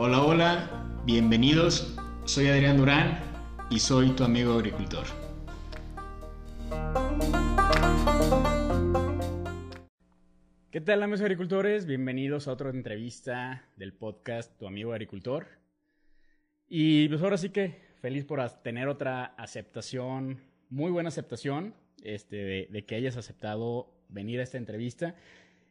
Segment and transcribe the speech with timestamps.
[0.00, 1.96] Hola, hola, bienvenidos.
[2.24, 3.18] Soy Adrián Durán
[3.68, 5.04] y soy tu amigo agricultor.
[10.70, 11.84] ¿Qué tal, amigos agricultores?
[11.84, 15.48] Bienvenidos a otra entrevista del podcast Tu amigo agricultor.
[16.68, 20.38] Y pues ahora sí que feliz por tener otra aceptación,
[20.70, 21.74] muy buena aceptación,
[22.04, 25.16] este, de, que hayas aceptado venir a esta entrevista.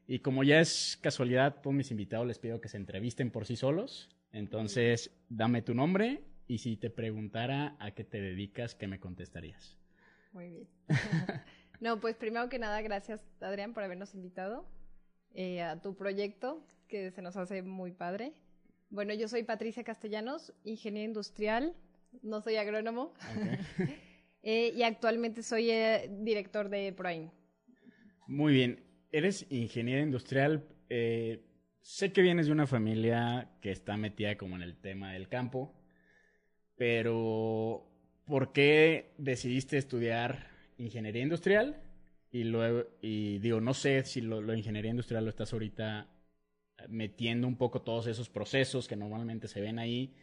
[0.05, 3.55] Y como ya es casualidad, todos mis invitados les pido que se entrevisten por sí
[3.55, 4.09] solos.
[4.31, 9.77] Entonces, dame tu nombre y si te preguntara a qué te dedicas, ¿qué me contestarías?
[10.31, 10.67] Muy bien.
[11.79, 14.67] no, pues primero que nada, gracias Adrián por habernos invitado
[15.33, 18.33] eh, a tu proyecto, que se nos hace muy padre.
[18.89, 21.75] Bueno, yo soy Patricia Castellanos, ingeniera industrial,
[22.21, 23.14] no soy agrónomo,
[24.43, 27.31] eh, y actualmente soy eh, director de Proain.
[28.28, 30.64] Muy bien, eres ingeniera industrial.
[31.87, 35.73] Sé que vienes de una familia que está metida como en el tema del campo,
[36.75, 37.89] pero
[38.25, 41.81] ¿por qué decidiste estudiar ingeniería industrial?
[42.30, 46.09] Y luego, y digo, no sé si lo, ingeniería industrial lo estás ahorita
[46.89, 50.14] metiendo un poco todos esos procesos que normalmente se ven ahí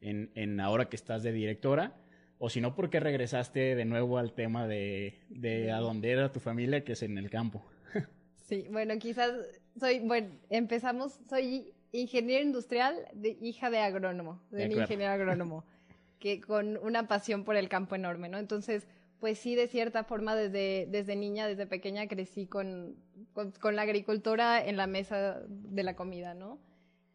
[0.00, 2.02] en, en ahora que estás de directora,
[2.38, 6.32] o si no, ¿por qué regresaste de nuevo al tema de, de a dónde era
[6.32, 7.64] tu familia, que es en el campo?
[8.52, 9.32] Sí, bueno, quizás
[9.80, 15.64] soy, bueno, empezamos, soy ingeniero industrial, de, hija de agrónomo, de, de ingeniero agrónomo,
[16.18, 18.36] que con una pasión por el campo enorme, ¿no?
[18.36, 18.86] Entonces,
[19.20, 22.94] pues sí, de cierta forma, desde, desde niña, desde pequeña, crecí con,
[23.32, 26.58] con, la agricultura en la mesa de la comida, ¿no?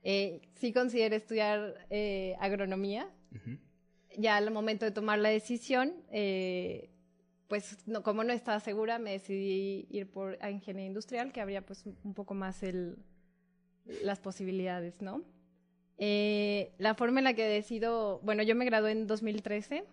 [0.01, 3.11] Eh, sí consideré estudiar eh, agronomía.
[4.17, 6.89] Ya al momento de tomar la decisión, eh,
[7.47, 11.85] pues no, como no estaba segura, me decidí ir por ingeniería industrial, que habría pues
[11.85, 12.97] un poco más el,
[14.03, 15.23] las posibilidades, ¿no?
[15.99, 19.83] la forma en la que decido, bueno, yo me gradué en 2013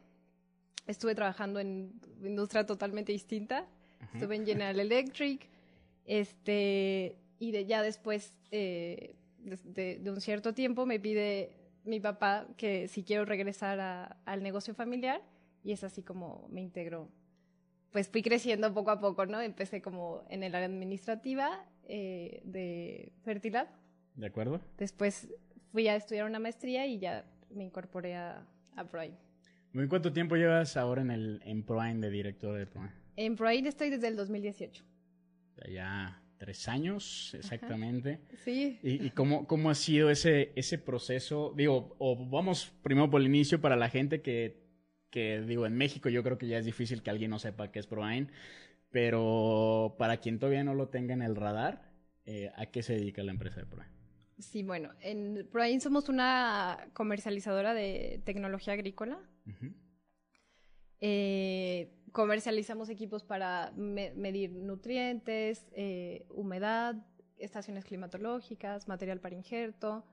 [0.87, 3.67] estuve trabajando en industria totalmente distinta.
[4.13, 5.49] Estuve en General Electric,
[6.05, 12.87] este, y de, ya después eh, de, un cierto tiempo me pide mi papá que
[12.87, 15.23] si quiero regresar al negocio familiar,
[15.65, 17.09] y es así como me integró.
[17.95, 19.41] Pues fui creciendo poco a poco, ¿no?
[19.41, 23.69] Empecé como en el área administrativa eh, de Fertilab.
[24.17, 24.61] ¿De acuerdo?
[24.77, 25.29] Después
[25.71, 28.45] fui a estudiar una maestría y ya me incorporé a,
[28.75, 29.15] a Prime.
[29.73, 32.91] Muy ¿Cuánto tiempo llevas ahora en el en Proain de director de Proain?
[33.15, 34.85] En Proain estoy desde el 2018.
[35.73, 38.23] Ya tres años exactamente.
[38.45, 38.81] Sí.
[38.83, 41.55] ¿Y, cómo, cómo, ha sido ese, ese proceso?
[41.57, 44.65] Digo, o vamos primero por el inicio para la gente que,
[45.15, 47.79] que, digo, en México yo creo que ya es difícil que alguien no sepa qué
[47.79, 48.33] es Proain,
[48.91, 51.93] pero para quien todavía no lo tenga en el radar,
[52.25, 53.93] eh, ¿a qué se dedica la empresa de Proain?
[54.41, 59.21] Sí, bueno, en Proain somos una comercializadora de tecnología agrícola
[61.01, 66.97] eh, comercializamos equipos para medir nutrientes, eh, humedad,
[67.39, 70.05] estaciones climatológicas, material para injerto,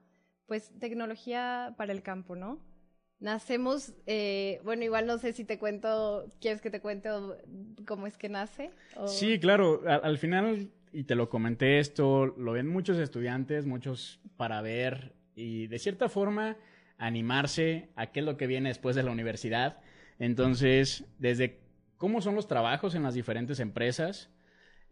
[0.45, 2.59] pues tecnología para el campo, ¿no?
[3.21, 7.07] Nacemos, eh, bueno, igual no sé si te cuento, ¿quieres que te cuente
[7.85, 8.71] cómo es que nace?
[9.05, 14.59] Sí, claro, al, final, y te lo comenté esto, lo ven muchos estudiantes, muchos para
[14.63, 16.57] ver, y de cierta forma
[16.97, 19.77] animarse a qué es lo que viene después de la universidad.
[20.17, 21.59] Entonces, desde
[21.97, 24.31] cómo son los trabajos en las diferentes empresas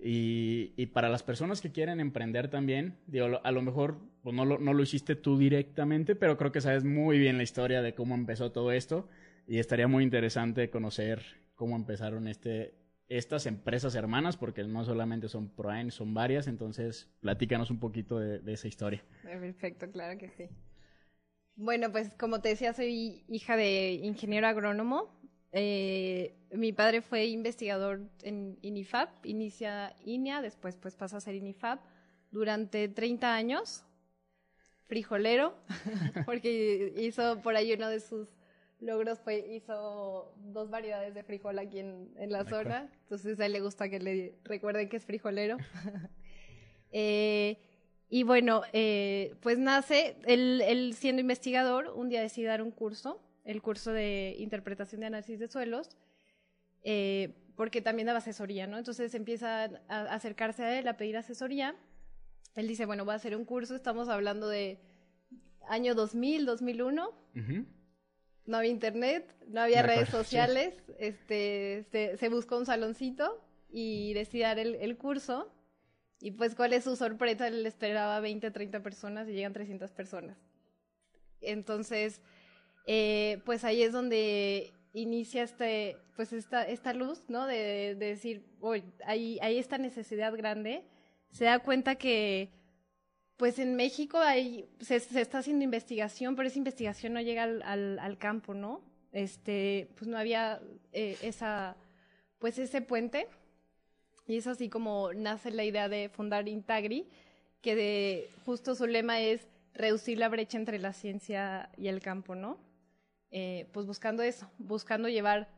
[0.02, 4.58] y, para las personas que quieren emprender también, digo, a lo mejor pues, no, lo,
[4.58, 8.16] no lo hiciste tú directamente, pero creo que sabes muy bien la historia de cómo
[8.16, 9.10] empezó todo esto
[9.46, 11.22] y estaría muy interesante conocer
[11.56, 12.76] cómo empezaron este,
[13.10, 18.40] estas empresas hermanas, porque no solamente son ProAin, son varias, entonces platícanos un poquito de,
[18.40, 19.04] de esa historia.
[19.24, 20.48] Perfecto, claro que sí.
[21.56, 25.19] Bueno, pues como te decía, soy hija de ingeniero agrónomo.
[25.52, 31.80] Eh, mi padre fue investigador en INIFAP, inicia INEA, después pues pasa a ser INIFAP
[32.32, 33.84] durante 30 años,
[34.86, 35.56] frijolero,
[36.26, 38.28] porque hizo por ahí uno de sus
[38.80, 43.62] logros fue hizo dos variedades de frijol aquí en, la zona, entonces a él le
[43.62, 45.58] gusta que le recuerden que es frijolero.
[46.92, 47.58] eh,
[48.10, 53.62] y bueno, eh, pues nace, él, siendo investigador, un día decide dar un curso, el
[53.62, 55.90] curso de interpretación de análisis de suelos,
[56.84, 58.78] eh, porque también daba asesoría, ¿no?
[58.78, 61.76] Entonces empieza a acercarse a él a pedir asesoría.
[62.56, 64.80] Él dice, bueno, voy a hacer un curso, estamos hablando de
[65.68, 67.12] año 2000, 2001.
[68.46, 71.86] No había internet, no había redes sociales, este,
[72.18, 75.52] se, buscó un saloncito y decide dar el curso
[76.22, 77.48] y pues, ¿cuál es su sorpresa?
[77.48, 80.38] Él esperaba 20, 30 personas y llegan 300 personas.
[81.42, 82.22] Entonces,
[82.86, 87.46] eh, pues ahí es donde inicia este, pues esta, esta luz, ¿no?
[87.46, 90.84] De, decir, oye, hay, esta necesidad grande.
[91.32, 92.50] Se da cuenta que,
[93.38, 94.20] pues en México
[94.80, 98.82] se, está haciendo investigación, pero esa investigación no llega al, al, campo, ¿no?
[99.12, 100.62] Este, pues no había
[100.92, 101.78] eh, esa,
[102.40, 103.28] pues ese puente.
[104.28, 107.08] Y es así como nace la idea de fundar Intagri,
[107.62, 112.36] que de, justo su lema es reducir la brecha entre la ciencia y el campo,
[112.36, 112.69] ¿no?
[113.32, 115.50] Eh, pues buscando eso, buscando llevar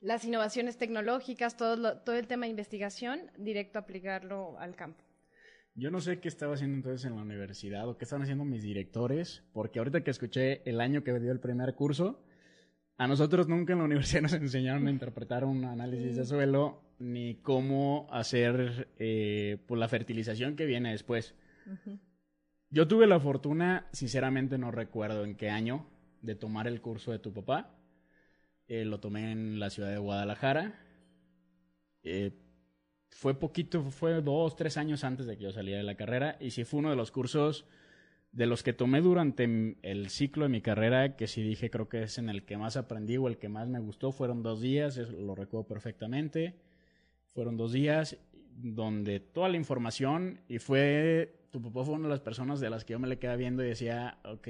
[0.00, 5.04] las innovaciones tecnológicas, todo, todo el tema de investigación, directo a aplicarlo al campo.
[5.74, 8.62] Yo no sé qué estaba haciendo entonces en la universidad o qué estaban haciendo mis
[8.62, 12.22] directores, porque ahorita que escuché el año que dio el primer curso,
[12.98, 17.36] a nosotros nunca en la universidad nos enseñaron a interpretar un análisis de suelo ni
[17.36, 21.34] cómo hacer eh, pues, la fertilización que viene después.
[22.70, 25.86] Yo tuve la fortuna, sinceramente no recuerdo en qué año,
[26.22, 27.76] de tomar el curso de tu papá.
[28.68, 30.80] Eh, lo tomé en la ciudad de Guadalajara.
[32.02, 32.32] Eh,
[33.10, 36.36] fue poquito, fue dos, tres años antes de que yo saliera de la carrera.
[36.40, 37.66] Y sí fue uno de los cursos
[38.30, 42.04] de los que tomé durante el ciclo de mi carrera, que sí dije creo que
[42.04, 44.10] es en el que más aprendí o el que más me gustó.
[44.10, 46.54] Fueron dos días, lo recuerdo perfectamente.
[47.26, 48.16] Fueron dos días
[48.56, 52.84] donde toda la información y fue, tu papá fue una de las personas de las
[52.84, 54.48] que yo me le quedaba viendo y decía, ok,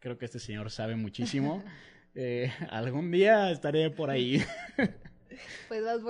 [0.00, 1.62] creo que este señor sabe muchísimo.
[2.20, 4.42] Eh, algún día estaré por ahí.
[5.68, 6.00] pues vas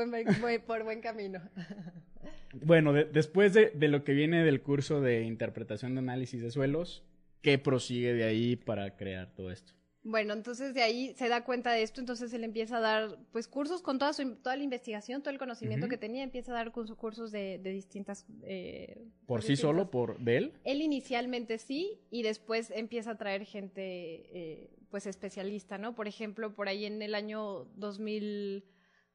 [0.66, 1.40] por buen camino.
[2.54, 7.04] bueno, después de, lo que viene del curso de interpretación de análisis de suelos,
[7.42, 9.74] ¿qué prosigue de ahí para crear todo esto?
[10.08, 13.46] Bueno, entonces de ahí se da cuenta de esto, entonces él empieza a dar pues
[13.46, 16.72] cursos con toda, su, toda la investigación, todo el conocimiento que tenía, empieza a dar
[16.72, 18.24] cursos de, distintas...
[18.42, 19.90] Eh, ¿Por sí solo?
[19.90, 20.52] ¿Por de él?
[20.64, 25.94] Él inicialmente sí y después empieza a traer gente eh, pues especialista, ¿no?
[25.94, 28.64] Por ejemplo, por ahí en el año 2000,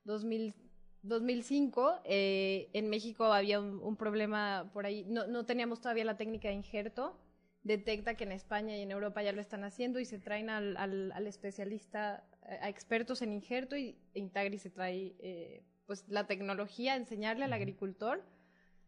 [0.04, 6.18] 2005 eh, en México había un, un, problema por ahí, no, no teníamos todavía la
[6.18, 7.18] técnica de injerto
[7.64, 10.76] detecta que en España y en Europa ya lo están haciendo y se traen al,
[10.78, 17.46] al, especialista, a expertos en injerto y Intagri se trae eh, pues la tecnología, enseñarle
[17.46, 18.24] al agricultor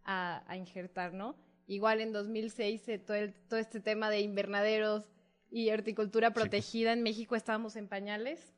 [0.04, 1.36] a, a injertar, ¿no?
[1.68, 3.18] Igual en 2006 eh, todo,
[3.50, 5.10] todo este tema de invernaderos
[5.50, 8.54] y horticultura protegida en México estábamos en pañales.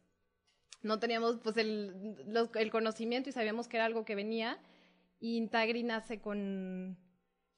[0.81, 2.16] No teníamos pues el,
[2.56, 4.60] el conocimiento y sabíamos que era algo que venía.
[5.20, 6.98] Y Intagri nace con,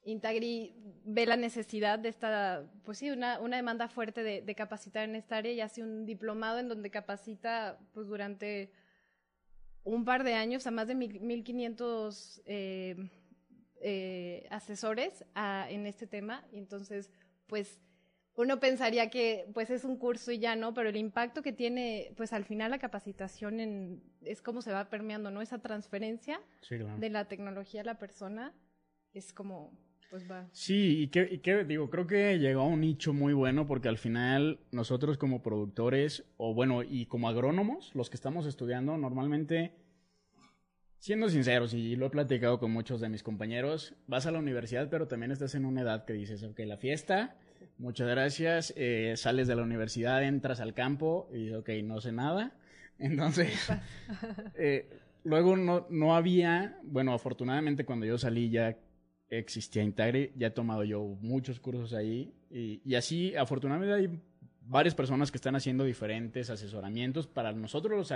[0.04, 0.76] Intagri
[1.06, 5.38] ve la necesidad de esta, pues sí, una, una demanda fuerte de, capacitar en esta
[5.38, 8.72] área y hace un diplomado en donde capacita pues durante
[9.84, 13.10] un par de años a más de 1.500 eh,
[13.82, 16.46] eh, asesores en este tema.
[16.52, 17.12] Y entonces,
[17.48, 17.80] pues
[18.36, 22.14] uno pensaría que pues es un curso y ya no, pero el impacto que tiene
[22.16, 25.42] pues al final la capacitación en, es cómo se va permeando, ¿no?
[25.42, 28.54] Esa transferencia de la tecnología a la persona
[29.14, 29.74] es como
[30.10, 30.48] pues va.
[30.52, 34.60] Sí, y que, digo, creo que llegó a un nicho muy bueno porque al final
[34.72, 39.74] nosotros como productores, o bueno, y como agrónomos, los que estamos estudiando, normalmente,
[40.98, 44.90] siendo sinceros, y lo he platicado con muchos de mis compañeros, vas a la universidad,
[44.90, 47.38] pero también estás en una edad que dices, ok, la fiesta,
[47.78, 52.54] muchas gracias, eh, sales de la universidad, entras al campo y ok, no sé nada.
[53.00, 53.72] Entonces,
[54.56, 54.90] eh,
[55.24, 58.76] luego no, no había, bueno, afortunadamente cuando yo salí ya
[59.30, 64.22] existía Intagri, ya he tomado yo muchos cursos ahí y, así afortunadamente hay
[64.62, 68.12] varias personas que están haciendo diferentes asesoramientos para nosotros los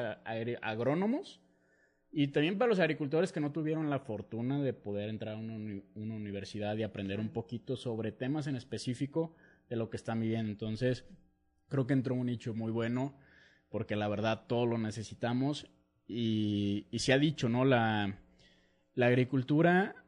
[0.61, 1.39] agrónomos
[2.11, 5.81] y también para los agricultores que no tuvieron la fortuna de poder entrar a una,
[5.95, 9.35] universidad y aprender un poquito sobre temas en específico
[9.67, 10.51] de lo que están viviendo.
[10.51, 11.05] Entonces,
[11.69, 13.17] creo que entró un nicho muy bueno
[13.69, 15.65] porque la verdad todo lo necesitamos
[16.07, 17.65] y, y se ha dicho, ¿no?
[17.65, 18.15] La,
[18.93, 20.02] la agricultura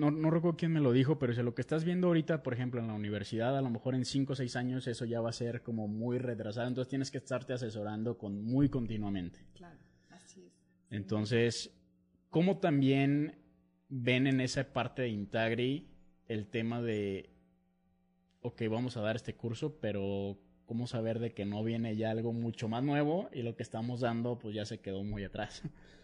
[0.00, 2.80] no, no recuerdo quién me lo dijo, pero lo que estás viendo ahorita, por ejemplo,
[2.80, 5.34] en la universidad, a lo mejor en 5 o 6 años eso ya va a
[5.34, 9.44] ser como muy retrasado, entonces tienes que estarte asesorando con muy continuamente.
[9.54, 9.78] Claro,
[10.08, 10.52] así es.
[10.88, 11.70] Entonces,
[12.30, 13.36] ¿cómo también
[13.90, 15.88] ven en esa parte de Intagri
[16.26, 17.30] el tema de,
[18.40, 22.32] ok, vamos a dar este curso, pero cómo saber de que no viene ya algo
[22.32, 25.62] mucho más nuevo y lo que estamos dando pues ya se quedó muy atrás?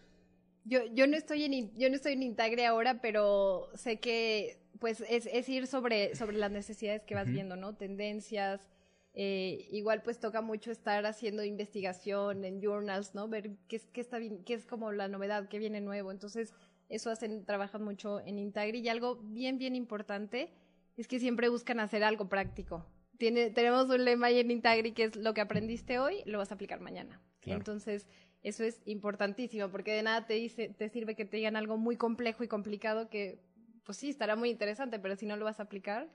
[0.67, 5.03] Yo, yo no estoy en yo no estoy en Intagre ahora, pero sé que pues
[5.09, 7.75] es, ir sobre, sobre las necesidades que vas viendo, ¿no?
[7.75, 8.69] Tendencias.
[9.13, 13.27] Eh, igual pues toca mucho estar haciendo investigación en journals, ¿no?
[13.27, 16.11] Ver qué, qué está bien, qué es como la novedad, qué viene nuevo.
[16.11, 16.53] Entonces,
[16.89, 18.79] eso hacen, trabajan mucho en Intagri.
[18.79, 20.53] Y algo bien, bien importante
[20.97, 22.85] es que siempre buscan hacer algo práctico.
[23.17, 26.51] tiene, tenemos un lema ahí en Intagri que es lo que aprendiste hoy, lo vas
[26.51, 27.21] a aplicar mañana.
[27.45, 28.07] Entonces,
[28.43, 31.97] eso es importantísimo, porque de nada te, dice, te sirve que te digan algo muy
[31.97, 33.39] complejo y complicado que,
[33.83, 36.09] pues sí, estará muy interesante, pero si no lo vas a aplicar.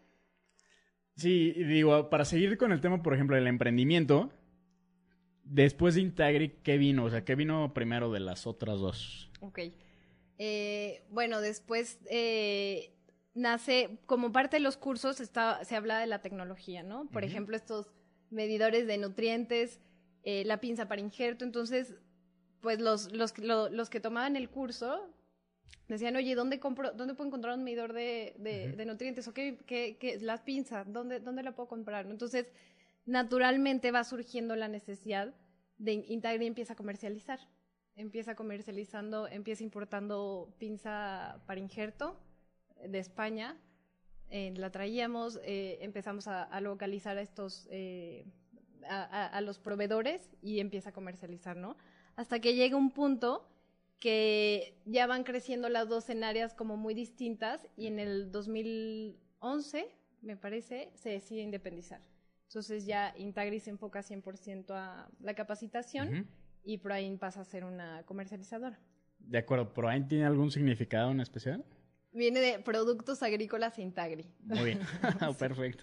[1.17, 4.33] Sí, digo, para seguir con el tema, por ejemplo, del emprendimiento,
[5.45, 7.05] después de Intagri, ¿qué vino?
[7.05, 9.31] O sea, ¿qué vino primero de las otras dos?
[9.41, 9.61] Ok.
[10.39, 12.95] Eh, bueno, después eh,
[13.35, 17.09] nace, como parte de los cursos, está, se habla de la tecnología, ¿no?
[17.11, 17.93] Por ejemplo, estos
[18.31, 19.81] medidores de nutrientes,
[20.25, 21.45] eh, la pinza para injerto.
[21.45, 21.95] Entonces,
[22.63, 25.11] pues los, los, los, que tomaban el curso
[25.89, 29.29] decían, oye, ¿dónde compro, dónde puedo encontrar un medidor de, de, nutrientes?
[29.29, 30.91] ¿O qué, qué, qué, las pinzas?
[30.91, 32.07] ¿Dónde, ¿Dónde la puedo comprar?
[32.07, 32.47] Entonces,
[33.05, 35.35] naturalmente va surgiendo la necesidad
[35.79, 37.41] de Intagri empieza a comercializar.
[37.97, 42.17] Empieza comercializando, empieza importando pinza para injerto
[42.87, 43.59] de España.
[44.31, 48.25] Eh, la traíamos, eh, empezamos a, localizar a estos, eh,
[48.89, 51.77] a, los proveedores y empieza a comercializar, ¿no?
[52.23, 53.45] Hasta que llega un punto
[53.99, 59.89] que ya van creciendo las dos en áreas como muy distintas y en el 2011,
[60.21, 62.01] me parece, se decide independizar.
[62.47, 66.29] Entonces ya Intagri se enfoca 100% a la capacitación
[66.63, 68.79] y Proain pasa a ser una comercializadora.
[69.19, 71.65] De acuerdo, ¿Proain tiene algún significado en especial?
[72.13, 74.31] Viene de Productos Agrícolas Intagri.
[74.45, 74.81] Muy bien,
[75.41, 75.83] perfecto.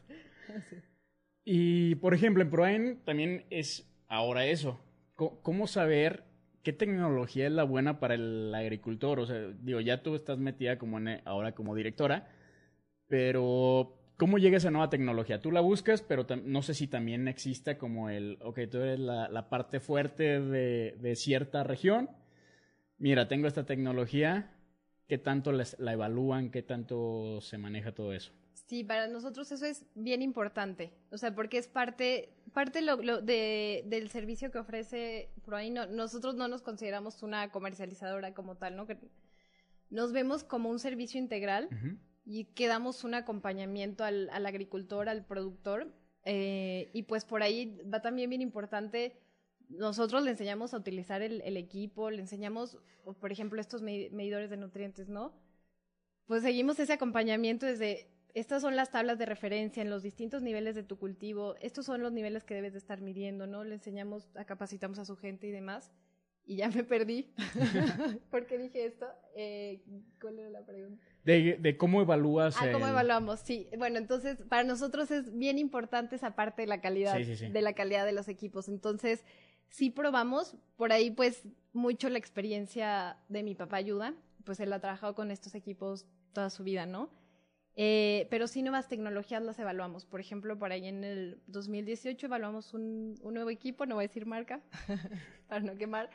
[1.43, 4.79] Y, por ejemplo, en Proain también es ahora eso.
[5.15, 6.28] ¿Cómo saber
[6.69, 9.19] qué tecnología es la buena para el agricultor?
[9.19, 12.27] O sea, digo, ya tú estás metida como ahora como directora,
[13.07, 15.41] pero ¿cómo llega esa nueva tecnología?
[15.41, 19.49] Tú la buscas, pero no sé si también exista como el, ok, tú eres la,
[19.49, 22.11] parte fuerte de, cierta región.
[22.99, 24.51] Mira, tengo esta tecnología,
[25.07, 26.51] ¿qué tanto la evalúan?
[26.51, 28.31] ¿Qué tanto se maneja todo eso?
[28.69, 33.83] Sí, para nosotros eso es bien importante, o sea, porque es parte, parte lo, de,
[33.87, 35.71] del servicio que ofrece ProAI.
[35.71, 38.85] nosotros no nos consideramos una comercializadora como tal, ¿no?
[39.89, 41.67] Nos vemos como un servicio integral
[42.25, 45.91] y que damos un acompañamiento al, al agricultor, al productor,
[46.25, 49.19] eh, y pues por ahí va también bien importante
[49.69, 52.77] nosotros le enseñamos a utilizar el, el, equipo, le enseñamos,
[53.19, 55.33] por ejemplo, estos medidores de nutrientes, ¿no?
[56.25, 60.75] Pues seguimos ese acompañamiento desde estas son las tablas de referencia en los distintos niveles
[60.75, 63.63] de tu cultivo, estos son los niveles que debes de estar midiendo, ¿no?
[63.63, 65.91] Le enseñamos, capacitamos a su gente y demás.
[66.45, 67.31] Y ya me perdí.
[68.31, 69.05] ¿Por qué dije esto?
[69.35, 69.83] Eh,
[70.19, 71.03] ¿Cuál era la pregunta?
[71.23, 72.55] De, cómo evalúas.
[72.59, 73.69] Ah, cómo evaluamos, sí.
[73.77, 78.05] Bueno, entonces, para nosotros es bien importante esa parte de la calidad, de la calidad
[78.05, 78.67] de los equipos.
[78.67, 79.23] Entonces,
[79.69, 81.43] sí probamos, por ahí pues
[81.73, 86.49] mucho la experiencia de mi papá ayuda, pues él ha trabajado con estos equipos toda
[86.49, 87.09] su vida, ¿no?
[87.81, 90.03] Eh, pero sí nuevas tecnologías las evaluamos.
[90.03, 94.25] Por ejemplo, por ahí en el 2018 evaluamos un, nuevo equipo, no voy a decir
[94.25, 94.61] marca,
[95.47, 96.09] para no quemar,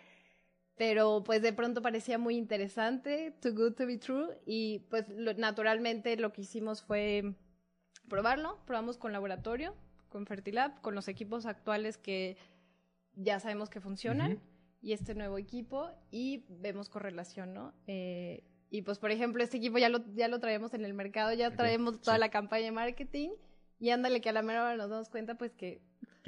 [0.76, 6.18] pero pues de pronto parecía muy interesante, too good to be true, y pues naturalmente
[6.18, 7.35] lo que hicimos fue
[8.11, 9.75] probarlo, probamos con laboratorio,
[10.11, 12.37] con Fertilab, con los equipos actuales que
[13.14, 14.38] ya sabemos que funcionan,
[14.83, 17.73] y este nuevo equipo, y vemos correlación, ¿no?
[17.87, 21.33] Eh, y pues, por ejemplo, este equipo ya lo, ya lo traemos en el mercado,
[21.33, 23.30] ya traemos toda la campaña de marketing
[23.78, 25.83] y ándale que a la mera hora nos damos cuenta pues que,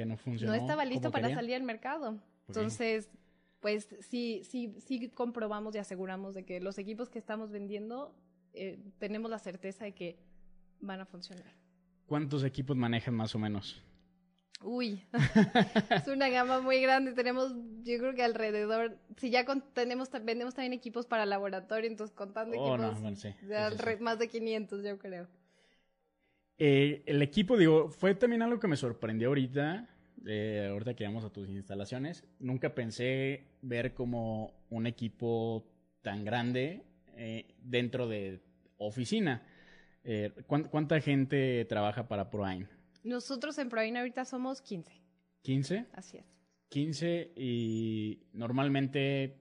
[0.04, 2.20] no No estaba listo para salir al mercado.
[2.48, 3.10] Entonces,
[3.60, 8.14] pues sí, sí, sí comprobamos y aseguramos de que los equipos que estamos vendiendo
[8.52, 10.18] eh, tenemos la certeza de que
[10.80, 11.52] van a funcionar.
[12.06, 13.82] ¿Cuántos equipos manejan más o menos?
[14.62, 15.02] Uy,
[15.90, 17.12] es una gama muy grande.
[17.12, 19.44] Tenemos, yo creo que alrededor, si ya
[19.74, 25.28] tenemos, vendemos también equipos para laboratorio, entonces contando oh, equipos, más de 500, yo creo.
[26.58, 29.88] Eh, el equipo, digo, fue también algo que me sorprendió ahorita,
[30.24, 32.24] eh, ahorita que vamos a tus instalaciones.
[32.38, 35.66] Nunca pensé ver como un equipo
[36.00, 36.82] tan grande
[37.14, 38.40] eh, dentro de
[38.78, 39.42] oficina.
[40.46, 42.68] ¿Cuánta gente trabaja para ProAIN?
[43.06, 45.00] Nosotros en Proain ahorita somos 15.
[45.44, 45.86] ¿15?
[45.92, 46.26] Así es.
[46.70, 49.38] 15 y normalmente,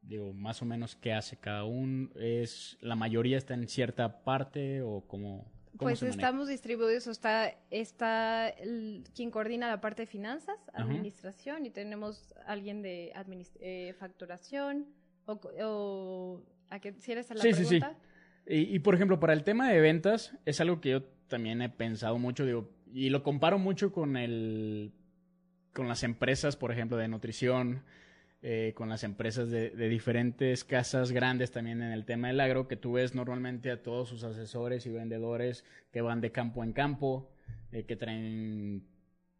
[0.00, 2.10] digo, más o menos qué hace cada uno.
[2.14, 5.50] ¿Es la mayoría está en cierta parte o cómo?
[5.76, 8.52] pues estamos distribuidos, está, está
[9.14, 13.12] quien coordina la parte de finanzas, administración, y tenemos alguien de
[13.60, 14.86] eh, facturación,
[15.26, 17.90] o, ¿a qué si eres la sí, pregunta?
[17.90, 17.96] Sí,
[18.46, 18.54] sí.
[18.54, 21.68] Y, y, por ejemplo, para el tema de ventas, es algo que yo también he
[21.68, 24.92] pensado mucho, digo, y lo comparo mucho con el
[25.72, 27.84] con las empresas, por ejemplo, de nutrición,
[28.42, 32.76] eh, con las empresas de, diferentes casas grandes también en el tema del agro, que
[32.76, 37.30] tú ves normalmente a todos sus asesores y vendedores que van de campo en campo,
[37.72, 38.86] eh, que traen,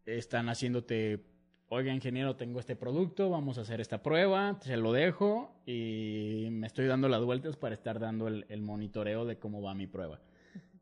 [0.05, 1.25] están haciéndote,
[1.67, 6.67] oiga ingeniero, tengo este producto, vamos a hacer esta prueba, se lo dejo y me
[6.67, 10.19] estoy dando las vueltas para estar dando el, el monitoreo de cómo va mi prueba.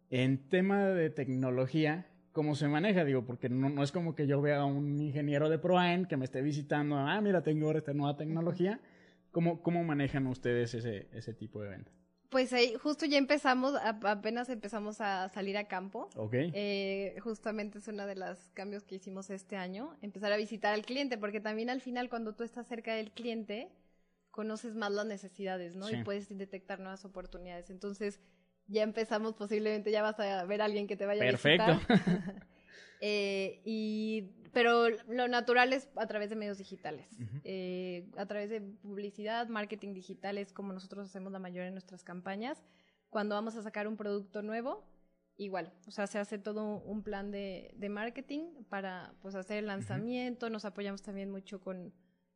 [0.10, 3.04] En tema de tecnología, ¿cómo se maneja?
[3.04, 6.18] Digo, porque no, no es como que yo vea a un ingeniero de ProAen que
[6.18, 8.80] me esté visitando, ah, mira, tengo ahora esta nueva tecnología.
[9.32, 11.92] ¿Cómo, cómo manejan ustedes ese, ese tipo de venta?
[12.30, 13.74] Pues ahí justo ya empezamos,
[14.04, 16.10] apenas empezamos a salir a campo.
[16.16, 16.34] Ok.
[16.34, 20.86] Eh, justamente es uno de los cambios que hicimos este año, empezar a visitar al
[20.86, 23.70] cliente, porque también al final cuando tú estás cerca del cliente,
[24.32, 25.90] conoces más las necesidades, ¿no?
[25.90, 27.70] Y puedes detectar nuevas oportunidades.
[27.70, 28.20] Entonces,
[28.68, 31.80] ya empezamos, posiblemente ya vas a ver a alguien que te vaya a visitar.
[31.88, 32.32] Perfecto.
[33.02, 37.08] eh, y pero lo natural es a través de medios digitales,
[37.44, 42.04] eh, a través de publicidad, marketing digital es como nosotros hacemos la mayoría de nuestras
[42.04, 42.64] campañas.
[43.12, 44.84] Cuando vamos a sacar un producto nuevo,
[45.36, 50.50] igual, o sea, se hace todo un plan de, marketing para pues hacer el lanzamiento,
[50.50, 51.94] nos apoyamos también mucho con,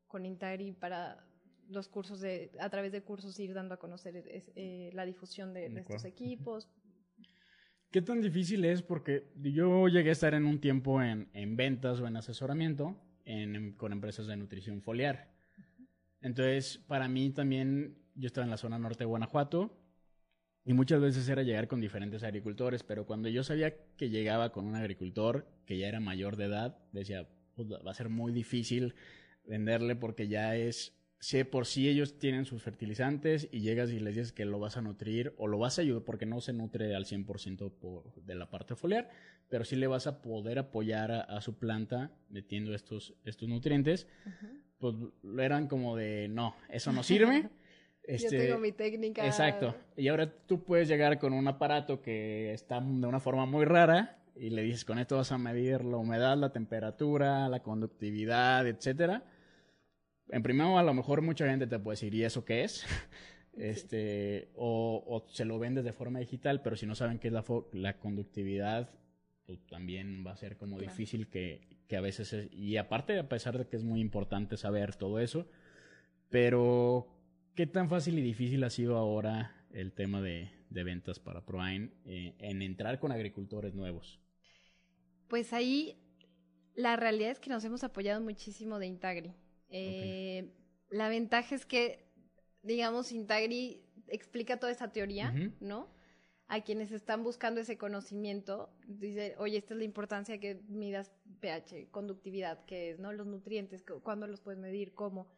[0.08, 1.26] con Intagri para
[1.72, 4.24] los cursos de, a través de cursos ir dando a conocer
[4.56, 6.70] eh, la difusión de, estos equipos,
[7.92, 8.82] ¿Qué tan difícil es?
[8.82, 12.98] Porque yo llegué a estar en un tiempo en, ventas o en asesoramiento
[13.76, 15.30] con empresas de nutrición foliar.
[16.22, 19.78] Entonces, para mí también, yo estaba en la zona norte de Guanajuato
[20.64, 24.66] y muchas veces era llegar con diferentes agricultores, pero cuando yo sabía que llegaba con
[24.66, 28.96] un agricultor que ya era mayor de edad, decía, va a ser muy difícil
[29.44, 34.16] venderle porque ya es si por sí ellos tienen sus fertilizantes y llegas y les
[34.16, 36.96] dices que lo vas a nutrir o lo vas a ayudar porque no se nutre
[36.96, 39.08] al 100% por, de la parte foliar,
[39.48, 44.08] pero sí le vas a poder apoyar a, su planta metiendo estos, estos nutrientes,
[44.80, 44.96] pues
[45.38, 47.50] eran como de, no, eso no sirve.
[48.04, 49.24] Este, Yo tengo mi técnica.
[49.24, 49.76] Exacto.
[49.96, 54.18] Y ahora tú puedes llegar con un aparato que está de una forma muy rara
[54.36, 59.24] y le dices, con esto vas a medir la humedad, la temperatura, la conductividad, etcétera
[60.32, 62.86] en primero a lo mejor mucha gente te puede decir, ¿y eso qué es?
[63.58, 67.44] este, o, se lo vendes de forma digital, pero si no saben qué es la,
[67.74, 68.90] la conductividad,
[69.46, 73.28] pues también va a ser como difícil que, que, a veces es, y aparte a
[73.28, 75.48] pesar de que es muy importante saber todo eso,
[76.30, 77.08] pero
[77.56, 81.94] ¿qué tan fácil y difícil ha sido ahora el tema de, de ventas para ProAin
[82.06, 84.20] eh, en entrar con agricultores nuevos?
[85.28, 85.98] Pues ahí
[86.76, 89.34] la realidad es que nos hemos apoyado muchísimo de Intagri.
[89.72, 90.54] Eh,
[90.90, 92.06] la ventaja es que,
[92.62, 95.90] digamos, Intagri explica toda esa teoría, ¿no?
[96.48, 101.90] A quienes están buscando ese conocimiento, dice, oye, esta es la importancia que midas pH,
[101.92, 103.14] conductividad, que es, ¿no?
[103.14, 105.32] Los nutrientes, cuándo los puedes medir, cómo.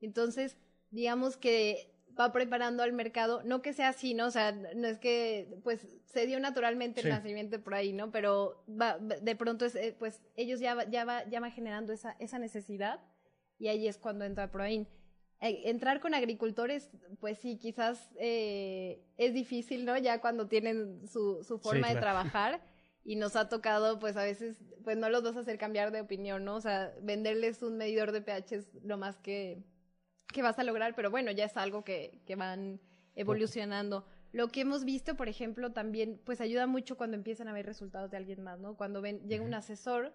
[0.00, 0.56] Entonces,
[0.90, 4.26] digamos que va preparando al mercado, no que sea así, ¿no?
[4.26, 8.10] O sea, no es que, pues, se dio naturalmente el nacimiento por ahí, ¿no?
[8.10, 12.16] Pero va, de pronto, es, eh, pues, ellos ya, ya, va, ya va generando esa,
[12.18, 13.00] esa necesidad
[13.58, 14.88] y ahí es cuando entra Proin.
[15.40, 16.90] Eh, entrar con agricultores,
[17.20, 19.96] pues sí, quizás eh, es difícil, ¿no?
[19.98, 22.62] Ya cuando tienen su, su forma de trabajar
[23.04, 26.00] y nos ha tocado, pues a veces, pues no los vas a hacer cambiar de
[26.00, 26.56] opinión, ¿no?
[26.56, 29.62] O sea, venderles un medidor de pH es lo más que,
[30.32, 32.80] que vas a lograr, pero bueno, ya es algo que, que van
[33.14, 34.06] evolucionando.
[34.32, 38.10] Lo que hemos visto, por ejemplo, también, pues ayuda mucho cuando empiezan a ver resultados
[38.10, 38.76] de alguien más, ¿no?
[38.76, 40.14] Cuando ven, llega un asesor,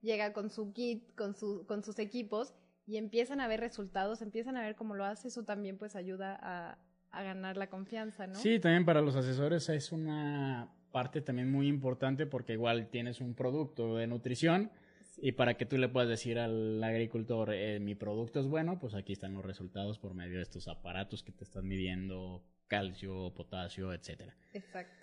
[0.00, 2.54] llega con su kit, con, su, con sus equipos
[2.90, 6.36] y empiezan a ver resultados, empiezan a ver cómo lo hace, eso también pues ayuda
[6.42, 6.78] a,
[7.22, 8.34] ganar la confianza, ¿no?
[8.34, 13.34] Sí, también para los asesores es una parte también muy importante porque igual tienes un
[13.34, 14.70] producto de nutrición
[15.18, 18.94] y para que tú le puedas decir al agricultor, eh, mi producto es bueno, pues
[18.94, 23.92] aquí están los resultados por medio de estos aparatos que te están midiendo calcio, potasio,
[23.92, 24.34] etcétera.
[24.52, 24.94] Exacto.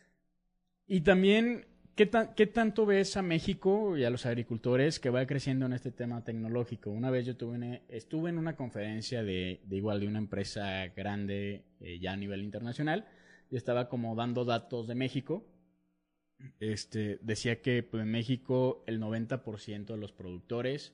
[0.87, 1.67] Y también
[1.97, 5.89] ¿Qué, ¿Qué, tanto ves a México y a los agricultores que va creciendo en este
[5.91, 6.91] tema tecnológico?
[6.91, 11.97] Una vez yo tuve estuve en una conferencia de, igual de una empresa grande eh,
[11.97, 13.07] ya a nivel internacional
[13.49, 15.43] y estaba como dando datos de México.
[16.59, 20.93] Este, decía que pues, en México el 90% de los productores,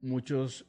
[0.00, 0.64] muchos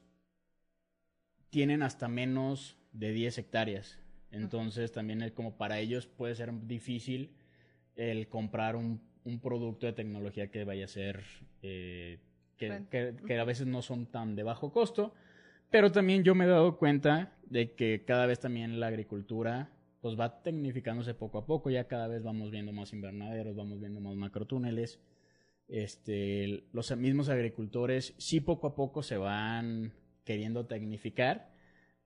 [1.49, 3.99] tienen hasta menos de 10 hectáreas.
[4.31, 7.37] Entonces también como para ellos puede ser difícil
[7.97, 11.23] el comprar un, un producto de tecnología que vaya a ser,
[11.61, 12.19] eh,
[12.57, 15.13] que, que, a veces no son tan de bajo costo,
[15.69, 19.69] pero también yo me he dado cuenta de que cada vez también la agricultura
[20.01, 23.99] pues va tecnificándose poco a poco, ya cada vez vamos viendo más invernaderos, vamos viendo
[23.99, 25.01] más macrotúneles,
[25.67, 29.91] este, los mismos agricultores sí poco a poco se van
[30.23, 31.51] queriendo tecnificar,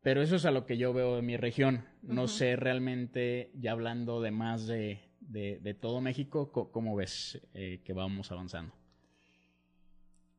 [0.02, 1.86] pero eso es a lo que yo veo en mi región.
[2.02, 7.94] No sé realmente, ya hablando de más de, de, todo México, ¿cómo ves eh, que
[7.94, 8.74] vamos avanzando?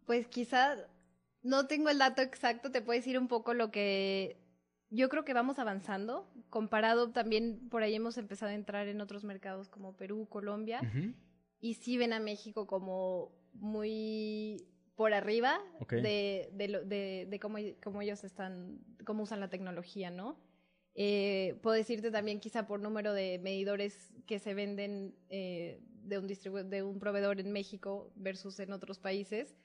[0.06, 0.78] Pues quizás
[1.42, 4.38] no tengo el dato exacto, te puedo decir un poco lo que
[4.90, 9.24] yo creo que vamos avanzando, comparado también por ahí hemos empezado a entrar en otros
[9.24, 10.80] mercados como Perú, Colombia,
[11.60, 18.22] y sí ven a México como muy por arriba de, de, de, cómo, cómo, ellos
[18.24, 20.36] están, cómo usan la tecnología, ¿no?
[20.94, 26.26] Eh, puedo decirte también quizá por número de medidores que se venden eh, de, un
[26.70, 29.56] de un proveedor en México versus en otros países.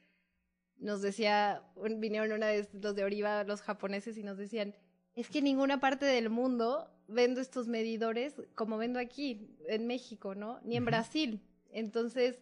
[0.78, 1.64] Nos decía,
[1.98, 4.76] vinieron una vez los de Oriva, los japoneses, y nos decían,
[5.16, 10.36] es que en ninguna parte del mundo vendo estos medidores como vendo aquí, en México,
[10.36, 10.60] ¿no?
[10.64, 11.42] Ni en Brasil.
[11.72, 12.40] Entonces,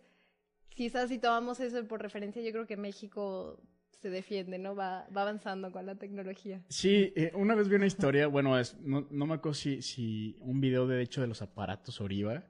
[0.69, 3.62] quizás si tomamos eso por referencia, yo creo que México
[4.06, 4.76] se defiende, ¿no?
[4.76, 6.62] Va, va avanzando con la tecnología.
[6.70, 10.38] Sí, eh, una vez vi una historia, bueno, es, no, no, me acuerdo si, si
[10.41, 12.44] un video de hecho de los aparatos Oriva,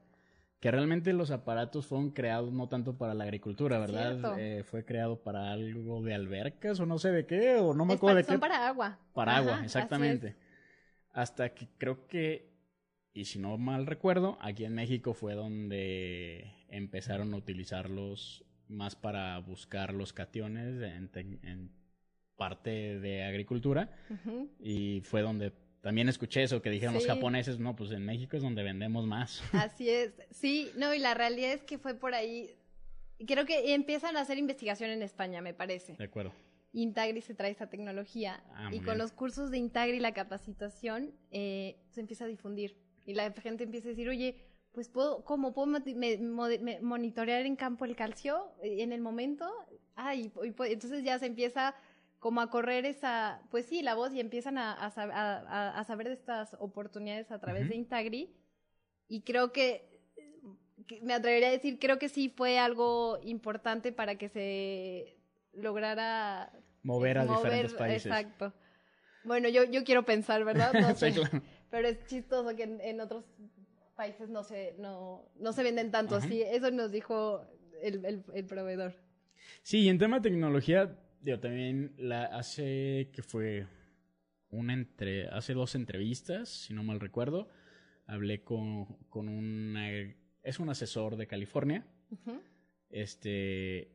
[0.59, 4.37] que realmente los aparatos fueron creados no tanto para la agricultura, ¿verdad?
[4.37, 7.93] Eh, fue creado para algo de albercas o no sé de qué, o no me
[7.93, 8.33] acuerdo de qué.
[8.33, 8.99] Son para agua.
[9.13, 10.35] Para agua, exactamente.
[11.13, 12.51] Hasta que creo que,
[13.13, 19.37] y si no mal recuerdo, aquí en México fue donde empezaron a utilizarlos más para
[19.39, 21.71] buscar los cationes en,
[22.35, 23.89] parte de agricultura.
[24.59, 28.41] Y fue donde también escuché eso que dijeron los japoneses, no, pues en México es
[28.41, 29.43] donde vendemos más.
[29.53, 32.49] Así es, sí, no, y la realidad es que fue por ahí,
[33.27, 35.93] creo que empiezan a hacer investigación en España, me parece.
[35.95, 36.33] De acuerdo.
[36.73, 41.13] Intagri se trae esta tecnología ah, y con los cursos de Intagri y la capacitación
[41.31, 42.75] eh, se empieza a difundir
[43.05, 44.37] y la gente empieza a decir, oye,
[44.75, 45.81] pues puedo, ¿cómo puedo
[46.81, 49.49] monitorear en campo el calcio eh, en el momento?
[49.95, 51.73] Ah, y, entonces ya se empieza
[52.19, 56.55] como a correr esa, pues sí, la voz y empiezan a, a, saber de estas
[56.59, 58.35] oportunidades a través de Intagri.
[59.07, 59.87] Y creo que,
[61.01, 65.17] me atrevería a decir, creo que sí fue algo importante para que se
[65.53, 66.51] lograra
[66.83, 68.07] mover a diferentes países.
[68.07, 68.53] Exacto.
[69.23, 70.73] Bueno, yo, yo quiero pensar, ¿verdad?
[70.93, 71.13] No sé,
[71.71, 73.23] Pero es chistoso que en otros
[73.95, 76.41] países no se, no, no se venden tanto así.
[76.41, 77.41] Eso nos dijo
[77.81, 78.93] el, el, proveedor.
[79.63, 83.67] Sí, y en tema de tecnología, yo también la hace que fue
[84.49, 87.49] una entre, hace dos entrevistas, si no mal recuerdo,
[88.05, 89.89] hablé con, con una,
[90.43, 91.85] es un asesor de California,
[92.89, 93.91] este,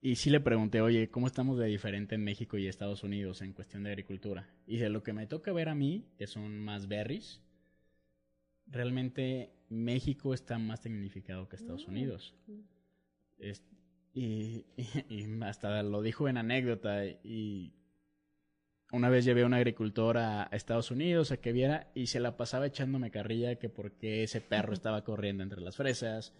[0.00, 3.52] y sí le pregunté, oye, ¿cómo estamos de diferente en México y Estados Unidos en
[3.52, 4.48] cuestión de agricultura?
[4.66, 7.40] Y de lo que me toca ver a mí, que son más berries,
[8.72, 12.34] realmente México está más tecnificado que Estados mm, Unidos.
[14.14, 14.64] y,
[15.42, 17.04] hasta lo dijo en anécdota.
[17.06, 17.74] Y
[18.90, 22.36] una vez llevé a un agricultor a, Estados Unidos a que viera y se la
[22.36, 26.32] pasaba echándome carrilla que porque ese perro estaba corriendo entre las fresas.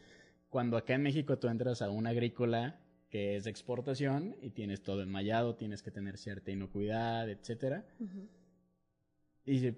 [0.49, 4.83] Cuando acá en México tú entras a una agrícola que es de exportación y tienes
[4.83, 7.85] todo enmayado, tienes que tener cierta inocuidad, etcétera.
[9.45, 9.73] Y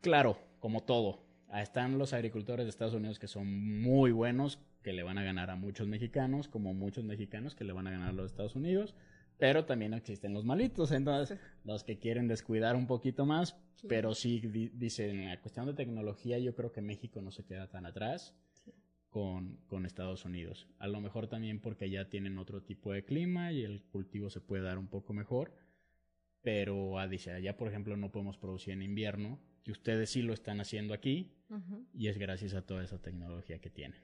[0.00, 5.02] claro, como todo, están los agricultores de Estados Unidos que son muy buenos, que le
[5.02, 8.12] van a ganar a muchos mexicanos, como muchos mexicanos que le van a ganar a
[8.12, 8.94] los Estados Unidos,
[9.38, 13.56] pero también existen los malitos, entonces los que quieren descuidar un poquito más,
[13.88, 14.40] pero sí
[14.74, 18.34] dicen, en la cuestión de tecnología yo creo que México no se queda tan atrás
[19.10, 20.66] con, con Estados Unidos.
[20.78, 24.40] A lo mejor también porque ya tienen otro tipo de clima y el cultivo se
[24.40, 25.52] puede dar un poco mejor,
[26.42, 30.60] pero dice, allá por ejemplo no podemos producir en invierno, que ustedes sí lo están
[30.60, 31.32] haciendo aquí
[31.92, 34.00] y es gracias a toda esa tecnología que tienen.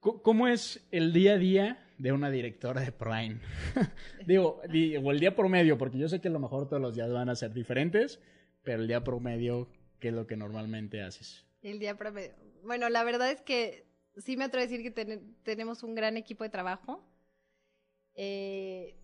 [0.00, 3.38] ¿Cómo es el día a día de una directora de Prime?
[4.26, 7.12] Digo, o el día promedio, porque yo sé que a lo mejor todos los días
[7.12, 8.18] van a ser diferentes,
[8.62, 9.68] pero el día promedio,
[10.00, 11.44] ¿qué es lo que normalmente haces?
[11.60, 12.34] El día promedio.
[12.64, 13.84] Bueno, la verdad es que
[14.16, 17.06] sí me atrevo a decir que tenemos un gran equipo de trabajo.
[18.14, 18.96] Eh,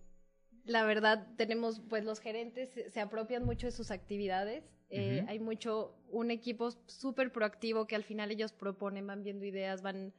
[0.65, 5.95] la verdad, tenemos, pues los gerentes se apropian mucho de sus actividades eh, hay mucho,
[6.09, 10.13] un equipo súper proactivo que al final ellos proponen, van viendo ideas, van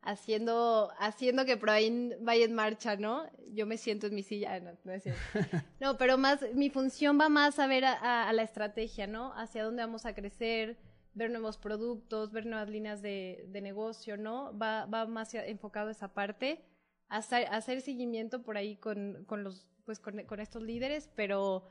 [0.00, 3.28] haciendo, haciendo que Proain vaya en marcha, ¿no?
[3.52, 5.20] Yo me siento en mi silla, no, no es cierto.
[5.80, 9.32] No, pero más, mi función va más a ver a, la estrategia, ¿no?
[9.34, 10.78] Hacia dónde vamos a crecer,
[11.14, 14.56] ver nuevos productos, ver nuevas líneas de, negocio, ¿no?
[14.56, 16.64] Va, va más enfocado a esa parte,
[17.08, 21.64] hacer, hacer seguimiento por ahí con, con los, pues con, con estos líderes, pero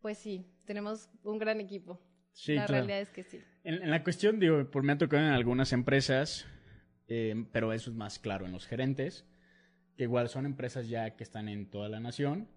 [0.00, 2.00] pues sí, tenemos un gran equipo.
[2.32, 3.40] Sí, la realidad es que sí.
[3.64, 6.46] En, la cuestión, digo, por me ha tocado en algunas empresas,
[7.08, 9.26] eh, pero eso es más claro en los gerentes,
[9.96, 12.48] que igual son empresas ya que están en toda la nación.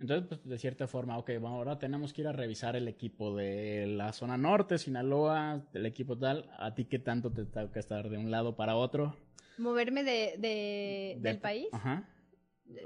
[0.00, 3.36] Entonces, pues de cierta forma, ok, bueno, ahora tenemos que ir a revisar el equipo
[3.36, 6.50] de la zona norte, Sinaloa, el equipo tal.
[6.58, 9.14] ¿A ti qué tanto te toca estar de un lado para otro?
[9.58, 11.68] ¿Moverme de, del país?
[11.72, 12.08] Ajá.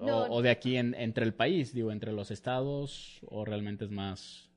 [0.01, 4.51] O, de aquí entre el país, digo, entre los estados, o realmente es más...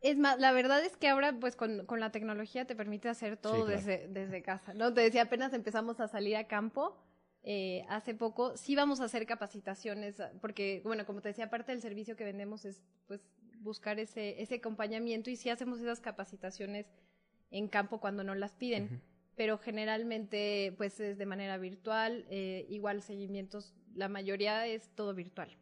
[0.00, 3.38] Es más, la verdad es que ahora, pues, con, con la tecnología te permite hacer
[3.38, 4.92] todo desde, desde casa, ¿no?
[4.92, 6.98] Te decía, apenas empezamos a salir a campo,
[7.42, 11.80] eh, hace poco, sí vamos a hacer capacitaciones, porque, bueno, como te decía, parte del
[11.80, 13.20] servicio que vendemos es, pues,
[13.60, 16.86] buscar ese, ese acompañamiento y sí hacemos esas capacitaciones
[17.50, 19.00] en campo cuando nos las piden,
[19.36, 25.56] pero generalmente, pues, es de manera virtual, eh, igual seguimientos, la mayoría es todo virtual.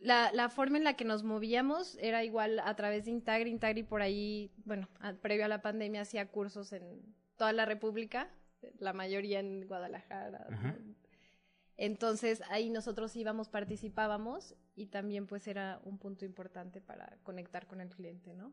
[0.00, 3.50] La, la, forma en la que nos movíamos era igual a través de Intagri.
[3.50, 4.88] Intagri por ahí, bueno,
[5.22, 7.00] previo a la pandemia hacía cursos en
[7.36, 8.30] toda la República,
[8.78, 10.46] la mayoría en Guadalajara.
[11.76, 17.80] Entonces ahí nosotros íbamos, participábamos y también pues era un punto importante para conectar con
[17.80, 18.52] el cliente, ¿no?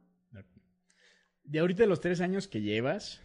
[1.43, 3.21] De ahorita los tres años que llevas,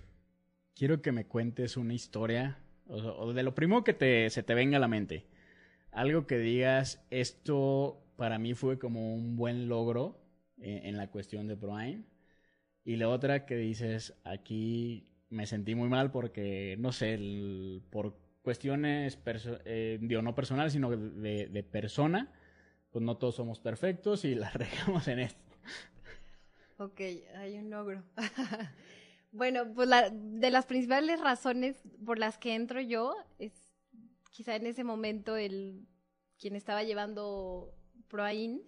[0.75, 4.77] quiero que me cuentes una historia o, de lo primero que te, se te venga
[4.77, 5.27] a la mente.
[5.97, 10.21] Algo que digas, esto para mí fue como un buen logro
[10.59, 12.05] en, la cuestión de Prime.
[12.85, 17.19] Y la otra que dices, aquí me sentí muy mal porque, no sé,
[17.89, 19.19] por cuestiones,
[19.65, 22.31] eh, digo, no personales, sino de, persona,
[22.91, 25.51] pues no todos somos perfectos y la regamos en esto.
[26.77, 27.01] Ok,
[27.37, 28.03] hay un logro.
[29.33, 33.66] bueno, pues de las principales razones por las que entro yo es
[34.37, 35.89] quizá en ese momento el
[36.39, 37.75] quien estaba llevando
[38.09, 38.63] Proain,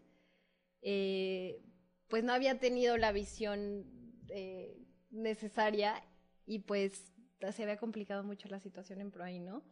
[0.81, 1.63] eh,
[2.09, 3.85] pues no había tenido la visión
[4.31, 6.03] eh, necesaria
[6.47, 7.13] y pues
[7.53, 9.63] se había complicado mucho la situación en ProAI, ¿no?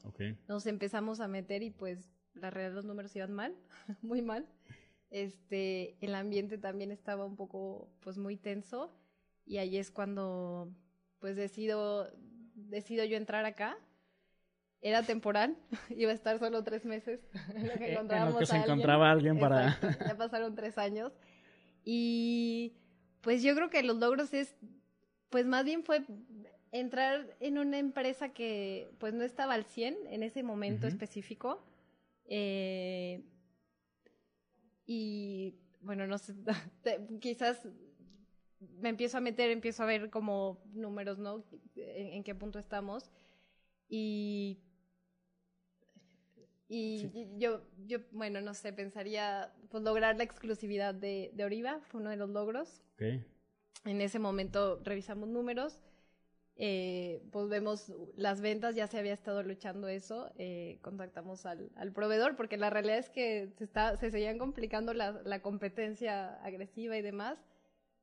[0.47, 3.57] Nos empezamos a meter y pues la realidad los números iban mal,
[4.03, 4.47] muy mal.
[5.09, 8.95] Este, el ambiente también estaba un poco pues muy tenso
[9.47, 10.77] y ahí es cuando
[11.21, 12.13] pues decido
[12.55, 13.79] decido yo entrar acá.
[14.83, 15.57] Era temporal,
[15.91, 17.21] iba a estar solo tres meses
[17.55, 17.75] en lo
[18.39, 19.79] que, se encontraba alguien para...
[20.07, 21.13] ya pasaron tres años.
[21.85, 22.75] Y
[23.21, 24.55] pues yo creo que los logros es,
[25.31, 26.05] pues más bien fue
[26.73, 31.65] entrar en una empresa que pues no estaba al 100 en ese momento específico.
[32.27, 33.25] Eh,
[34.85, 36.35] y bueno, no sé,
[37.21, 37.67] quizás
[38.81, 41.45] me empiezo a meter, empiezo a ver como números, ¿no?
[41.77, 43.11] En, qué punto estamos.
[43.89, 44.61] Y,
[46.69, 52.01] y yo, yo, bueno, no sé, pensaría pues lograr la exclusividad de, de Oriva, fue
[52.01, 52.83] uno de los logros.
[52.99, 55.83] En ese momento revisamos números
[56.59, 62.35] eh, pues vemos las ventas, ya se había estado luchando eso, eh, contactamos al, proveedor,
[62.35, 67.03] porque la realidad es que se, está, se seguían complicando la, la, competencia agresiva y
[67.03, 67.39] demás,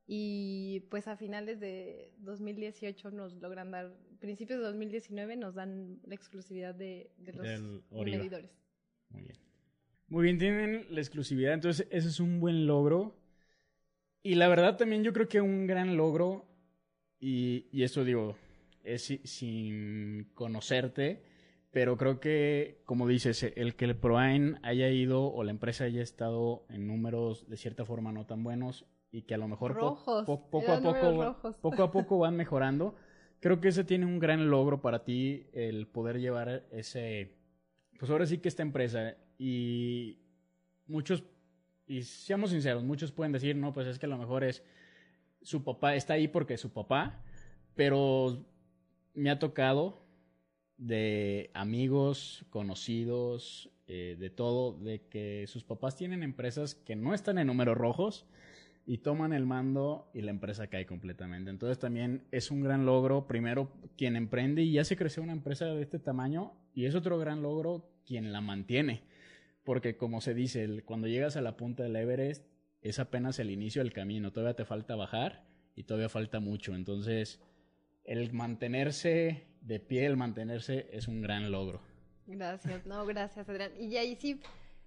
[0.06, 3.92] y pues a finales de 2018 nos logran dar,
[4.24, 7.46] principios de 2019 nos dan la exclusividad de, los
[7.92, 8.50] medidores.
[9.10, 9.38] Muy bien.
[10.08, 13.18] Muy bien, tienen la exclusividad, entonces ese es un buen logro.
[14.22, 16.46] Y la verdad también yo creo que un gran logro,
[17.20, 18.38] y, y esto digo,
[18.86, 21.22] es sin conocerte,
[21.72, 26.02] pero creo que, como dices, el que el ProAin haya ido o la empresa haya
[26.02, 30.22] estado en números de cierta forma no tan buenos y que a lo mejor poco
[30.22, 32.96] a poco, poco a poco van mejorando,
[33.44, 37.36] creo que ese tiene un gran logro para ti el poder llevar ese,
[38.00, 40.20] pues ahora sí que esta empresa y
[40.88, 41.26] muchos,
[41.86, 44.64] y seamos sinceros, muchos pueden decir, no, pues es que a lo mejor es
[45.42, 47.22] su papá, está ahí porque es su papá,
[47.76, 48.46] pero
[49.14, 50.06] me ha tocado
[50.78, 57.38] de amigos, conocidos, eh, de todo, de que sus papás tienen empresas que no están
[57.38, 58.26] en números rojos
[58.86, 61.50] y toman el mando y la empresa cae completamente.
[61.50, 65.66] Entonces también es un gran logro, primero, quien emprende y ya se creció una empresa
[65.66, 69.04] de este tamaño y es otro gran logro quien la mantiene.
[69.64, 72.46] Porque como se dice, cuando llegas a la punta del Everest
[72.82, 76.76] es apenas el inicio del camino, todavía te falta bajar y todavía falta mucho.
[76.76, 77.40] Entonces
[78.04, 81.82] el mantenerse de pie, el mantenerse es un gran logro.
[82.28, 83.72] Gracias, no, gracias Adrián.
[83.80, 84.42] Y ahí sí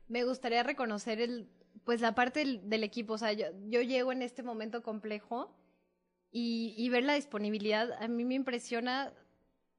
[0.09, 1.49] me gustaría reconocer el,
[1.85, 5.55] pues la parte del, equipo, o sea, yo, yo, llego en este momento complejo
[6.31, 9.13] y, ver la disponibilidad, a mí me impresiona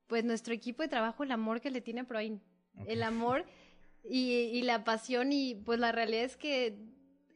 [0.08, 2.42] pues nuestro equipo de trabajo, el amor que le tiene a Proin,
[2.88, 3.46] el amor
[4.04, 6.78] y, y la pasión y pues la realidad es que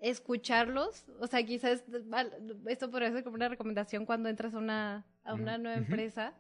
[0.02, 1.84] escucharlos, o sea, quizás
[2.66, 6.34] esto podría ser como una recomendación cuando entras a una, a una nueva empresa,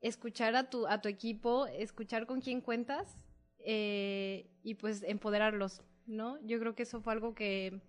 [0.00, 3.18] escuchar a tu, a tu equipo, escuchar con quién cuentas
[3.58, 5.82] eh, y pues empoderarlos.
[6.06, 6.38] ¿No?
[6.46, 7.80] Yo creo que eso fue algo que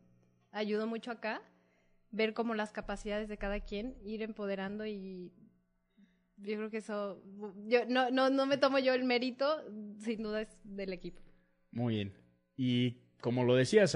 [0.51, 1.41] ayudó mucho acá,
[2.11, 5.31] ver como las capacidades de cada quien, ir empoderando y
[6.37, 7.23] yo creo que eso,
[7.67, 9.63] yo no, no, no me tomo yo el mérito,
[9.99, 11.21] sin duda es del equipo.
[11.71, 12.13] Muy bien.
[12.57, 13.95] Y como lo decías,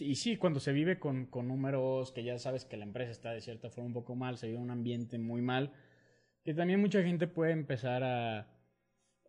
[0.00, 3.32] y sí, cuando se vive con, con, números que ya sabes que la empresa está
[3.32, 5.72] de cierta forma un poco mal, se vive un ambiente muy mal,
[6.44, 8.51] que también mucha gente puede empezar a,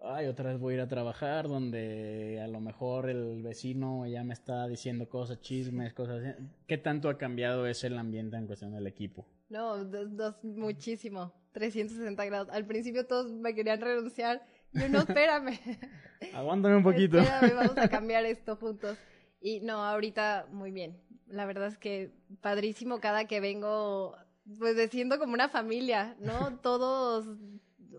[0.04, 4.24] ay, otra vez voy a ir a trabajar, donde a lo mejor el vecino ya
[4.24, 6.44] me está diciendo cosas, chismes, cosas así.
[6.68, 9.26] ¿Qué tanto ha cambiado ese el ambiente en cuestión del equipo?
[9.50, 12.50] No, dos, muchísimo, 360 grados.
[12.50, 14.46] Al principio todos me querían renunciar.
[14.74, 15.60] Yo, no, espérame.
[16.34, 17.20] Aguántame un poquito.
[17.20, 18.98] espérame, vamos a cambiar esto juntos.
[19.40, 20.98] Y no, ahorita muy bien.
[21.28, 22.12] La verdad es que
[22.42, 24.16] padrísimo cada que vengo,
[24.58, 26.58] pues de siendo como una familia, ¿no?
[26.62, 27.26] Todos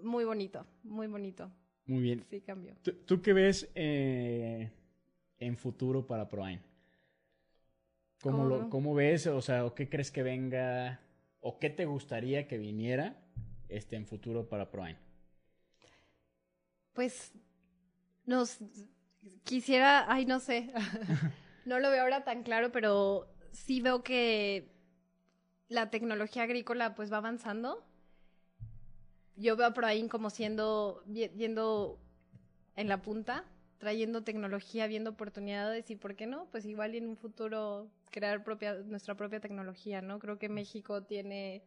[0.02, 1.50] muy bonito, muy bonito.
[1.86, 2.24] Muy bien.
[2.30, 2.74] Sí, cambió.
[3.06, 4.70] ¿Tú, qué ves eh,
[5.38, 6.60] en futuro para ProAin?
[8.22, 9.26] ¿Cómo, Lo, ¿Cómo ves?
[9.26, 11.00] O sea, ¿o qué crees que venga?
[11.40, 13.22] ¿O qué te gustaría que viniera
[13.68, 14.96] este, en futuro para ProAin?
[16.94, 17.32] Pues
[18.24, 18.58] nos
[19.42, 20.72] quisiera, ay, no sé,
[21.66, 24.72] no lo veo ahora tan claro, pero sí veo que
[25.68, 27.84] la tecnología agrícola pues va avanzando
[29.36, 31.98] yo veo a Proain como siendo, yendo
[32.76, 33.44] en la punta,
[33.78, 36.48] trayendo tecnología, viendo oportunidades y, ¿por qué no?
[36.50, 40.18] Pues igual en un futuro crear propia, nuestra propia tecnología, ¿no?
[40.18, 41.62] Creo que México tiene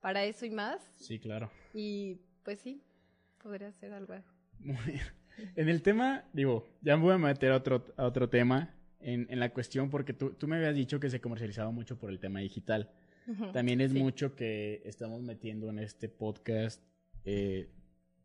[0.00, 0.82] para eso y más.
[0.96, 1.50] Sí, claro.
[1.72, 2.82] Y pues sí,
[3.42, 4.14] podría ser algo.
[4.58, 5.00] Muy bien.
[5.54, 9.26] En el tema, digo, ya me voy a meter a otro, a otro tema en,
[9.30, 12.18] en la cuestión porque tú, tú me habías dicho que se comercializaba mucho por el
[12.18, 12.90] tema digital.
[13.52, 16.80] También es mucho que estamos metiendo en este podcast
[17.26, 17.68] eh,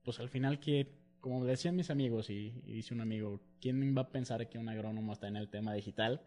[0.03, 4.11] pues al final que, como decían mis amigos y, dice un amigo, ¿quién va a
[4.11, 6.21] pensar que un agrónomo está en el tema digital?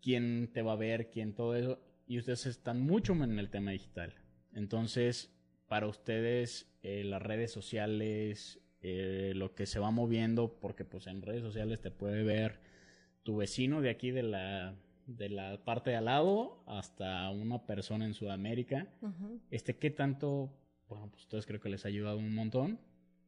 [0.00, 1.10] ¿Quién te va a ver?
[1.10, 1.80] ¿Quién todo eso?
[2.06, 4.14] Y ustedes están mucho en el tema digital.
[4.52, 5.34] Entonces,
[5.66, 11.22] para ustedes, eh, las redes sociales, eh, lo que se va moviendo, porque pues en
[11.22, 12.60] redes sociales te puede ver
[13.22, 18.04] tu vecino de aquí de la de la parte de al lado hasta una persona
[18.04, 18.88] en Sudamérica.
[19.50, 20.52] Este, ¿qué tanto
[20.92, 22.78] bueno, pues ustedes creo que les ha ayudado un montón,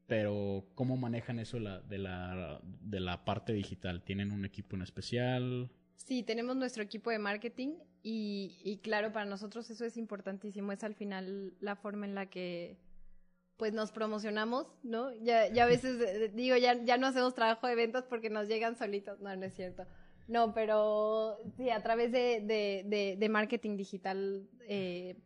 [0.06, 4.02] pero ¿cómo manejan eso la, de, la, de la parte digital?
[4.04, 5.70] ¿Tienen un equipo en especial?
[5.96, 10.84] Sí, tenemos nuestro equipo de marketing y, y, claro, para nosotros eso es importantísimo, es
[10.84, 12.76] al final la forma en la que
[13.56, 15.12] pues nos promocionamos, ¿no?
[15.22, 18.48] Ya, ya a veces eh, digo, ya, ya no hacemos trabajo de ventas porque nos
[18.48, 19.86] llegan solitos, no, no es cierto.
[20.26, 25.16] No, pero sí, a través de, de, de, marketing digital eh,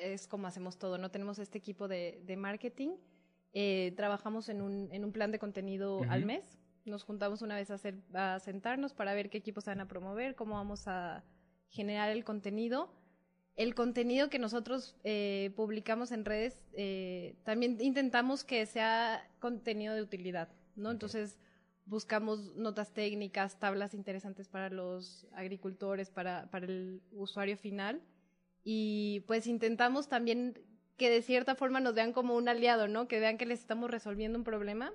[0.00, 1.10] es como hacemos todo, ¿no?
[1.10, 2.90] Tenemos este equipo de, marketing,
[3.52, 7.70] eh, trabajamos en un, en un plan de contenido al mes, nos juntamos una vez
[7.70, 11.24] a, hacer, a sentarnos para ver qué equipos se van a promover, cómo vamos a
[11.68, 12.92] generar el contenido.
[13.56, 20.02] El contenido que nosotros eh, publicamos en redes, eh, también intentamos que sea contenido de
[20.02, 20.90] utilidad, ¿no?
[20.90, 21.38] Entonces,
[21.86, 28.02] buscamos notas técnicas, tablas interesantes para los agricultores, para, para el usuario final
[28.68, 30.58] y pues intentamos también
[30.96, 33.06] que de cierta forma nos vean como un aliado, ¿no?
[33.06, 34.92] Que vean que les estamos resolviendo un problema.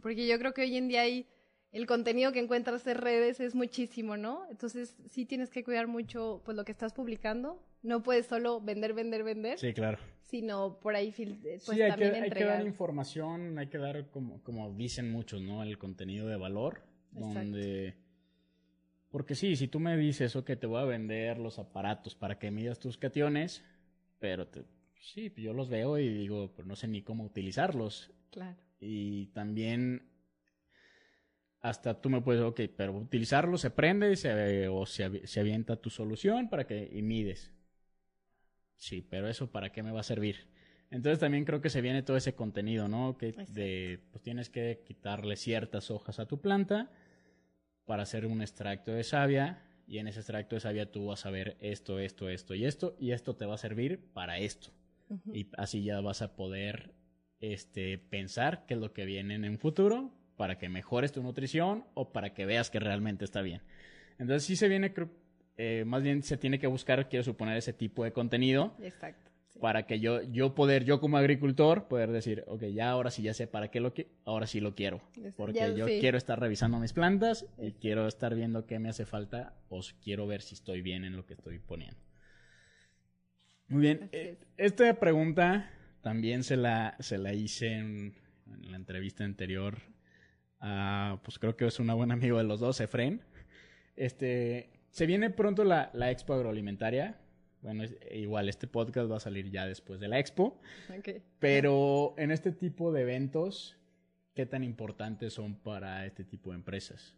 [0.00, 1.26] Porque yo creo que hoy en día hay
[1.72, 4.46] el contenido que encuentras en redes es muchísimo, ¿no?
[4.48, 7.60] Entonces sí tienes que cuidar mucho pues lo que estás publicando.
[7.82, 9.58] No puedes solo vender, vender, vender.
[9.58, 9.98] Sí, claro.
[10.22, 14.08] Sino por ahí pues sí, hay también que, hay que dar información, hay que dar
[14.10, 15.64] como, como dicen muchos, ¿no?
[15.64, 16.82] El contenido de valor.
[17.10, 17.94] Donde
[19.14, 22.50] porque sí, si tú me dices, ok, te voy a vender los aparatos para que
[22.50, 23.62] midas tus cationes,
[24.18, 24.48] pero
[24.98, 28.10] sí, yo los veo y digo, pero no sé ni cómo utilizarlos.
[28.32, 28.56] Claro.
[28.80, 30.10] Y también
[31.60, 35.76] hasta tú me puedes, ok, pero utilizarlo se prende y se, o se, se, avienta
[35.76, 37.52] tu solución para que y mides.
[38.74, 40.48] Sí, pero eso para qué me va a servir.
[40.90, 43.16] Entonces también creo que se viene todo ese contenido, ¿no?
[43.16, 46.90] Que de, pues tienes que quitarle ciertas hojas a tu planta
[47.86, 51.30] para hacer un extracto de savia y en ese extracto de savia tú vas a
[51.30, 54.70] ver esto, esto, esto y esto y esto te va a servir para esto.
[55.32, 56.92] Y así ya vas a poder
[57.38, 61.84] este, pensar qué es lo que viene en un futuro para que mejores tu nutrición
[61.94, 63.60] o para que veas que realmente está bien.
[64.18, 64.92] Entonces sí se viene,
[65.56, 68.74] eh, más bien se tiene que buscar, quiero suponer, ese tipo de contenido.
[68.82, 73.22] Exacto para que yo, yo poder, yo como agricultor, poder decir, ok, ya ahora sí
[73.22, 75.00] ya sé para qué lo quiero, ahora sí lo quiero.
[75.36, 79.54] Porque yo quiero estar revisando mis plantas y quiero estar viendo qué me hace falta
[79.68, 81.98] o quiero ver si estoy bien en lo que estoy poniendo.
[83.68, 85.70] Muy bien, eh, esta pregunta
[86.02, 88.14] también se la, se la hice en,
[88.62, 89.78] la entrevista anterior
[90.60, 93.22] a, pues creo que es un buen amigo de los dos, Efren.
[93.96, 97.18] Este, se viene pronto la, la Expo Agroalimentaria.
[97.64, 100.60] Bueno, igual este podcast va a salir ya después de la Expo.
[101.38, 103.78] Pero en este tipo de eventos,
[104.34, 107.16] ¿qué tan importantes son para este tipo de empresas?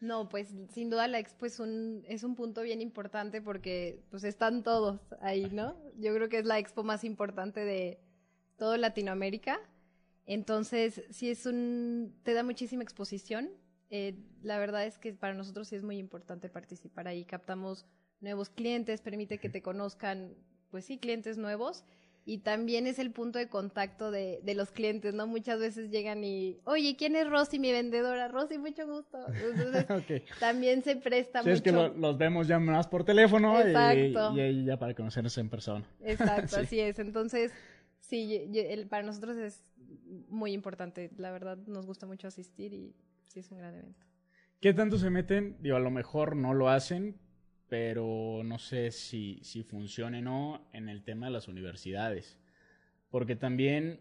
[0.00, 4.24] No, pues sin duda la expo es un, es un punto bien importante porque pues
[4.24, 5.76] están todos ahí, ¿no?
[5.98, 8.00] Yo creo que es la expo más importante de
[8.56, 9.60] todo Latinoamérica.
[10.24, 13.50] Entonces, sí es un, te da muchísima exposición.
[13.90, 17.26] Eh, la verdad es que para nosotros sí es muy importante participar ahí.
[17.26, 17.84] Captamos
[18.20, 20.34] nuevos clientes, permite que te conozcan,
[20.70, 21.84] pues sí, clientes nuevos
[22.24, 25.26] y también es el punto de contacto de, de, los clientes, ¿no?
[25.26, 28.28] Muchas veces llegan y, oye, ¿quién es Rosy, mi vendedora?
[28.28, 29.18] Rosy, mucho gusto.
[29.32, 31.52] Entonces, también se presta mucho.
[31.52, 34.36] es que los vemos ya más por teléfono Exacto.
[34.36, 35.84] Y, y, ya para conocernos en persona.
[36.04, 36.98] Exacto, así es.
[36.98, 37.52] Entonces,
[38.00, 38.50] sí,
[38.88, 39.64] para nosotros es
[40.28, 41.10] muy importante.
[41.16, 42.94] La verdad, nos gusta mucho asistir y
[43.24, 44.06] sí es un gran evento.
[44.60, 45.56] ¿Qué tanto se meten?
[45.60, 47.16] Digo, a lo mejor no lo hacen,
[47.70, 52.36] pero no sé si, si funcione o no en el tema de las universidades.
[53.10, 54.00] Porque también,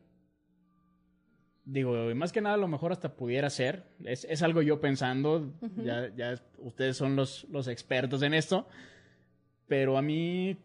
[1.66, 5.54] digo, más que nada a lo mejor hasta pudiera ser, es, es algo yo pensando,
[5.78, 8.68] ya, ya ustedes son los, los expertos en esto,
[9.68, 10.58] pero a mí,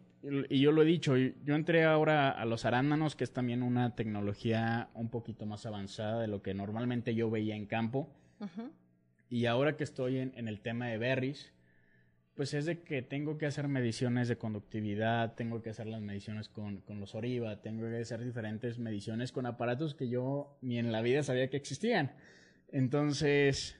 [0.48, 3.94] y yo lo he dicho, yo entré ahora a los arándanos, que es también una
[3.94, 8.08] tecnología un poquito más avanzada de lo que normalmente yo veía en campo,
[9.28, 11.52] y ahora que estoy en, en el tema de berries,
[12.34, 16.48] pues es de que tengo que hacer mediciones de conductividad, tengo que hacer las mediciones
[16.48, 20.90] con, con, los ORIVA, tengo que hacer diferentes mediciones con aparatos que yo ni en
[20.90, 22.12] la vida sabía que existían.
[22.72, 23.76] Entonces,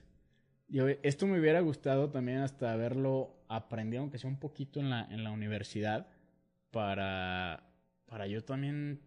[0.69, 5.05] yo, esto me hubiera gustado también hasta haberlo aprendido, aunque sea un poquito en la,
[5.11, 6.07] en la universidad,
[6.71, 7.69] para,
[8.05, 9.01] para yo también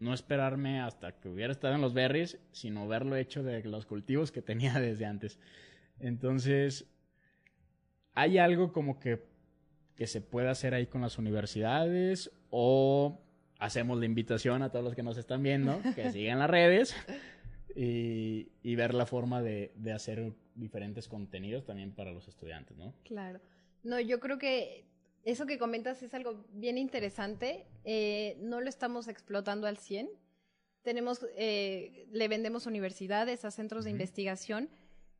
[0.00, 4.32] no esperarme hasta que hubiera estado en los berries, sino verlo hecho de los cultivos
[4.32, 5.38] que tenía desde antes.
[5.98, 6.86] Entonces,
[8.18, 9.22] ¿Hay algo como que,
[9.94, 13.20] que se pueda hacer ahí con las universidades o
[13.60, 16.96] hacemos la invitación a todos los que nos están viendo que sigan las redes
[17.76, 22.92] y, y ver la forma de, de, hacer diferentes contenidos también para los estudiantes, ¿no?
[23.04, 23.38] Claro.
[23.84, 24.84] No, yo creo que
[25.24, 27.66] eso que comentas es algo bien interesante.
[27.84, 30.10] Eh, no lo estamos explotando al 100.
[30.82, 34.70] Tenemos, eh, le vendemos universidades, a centros de investigación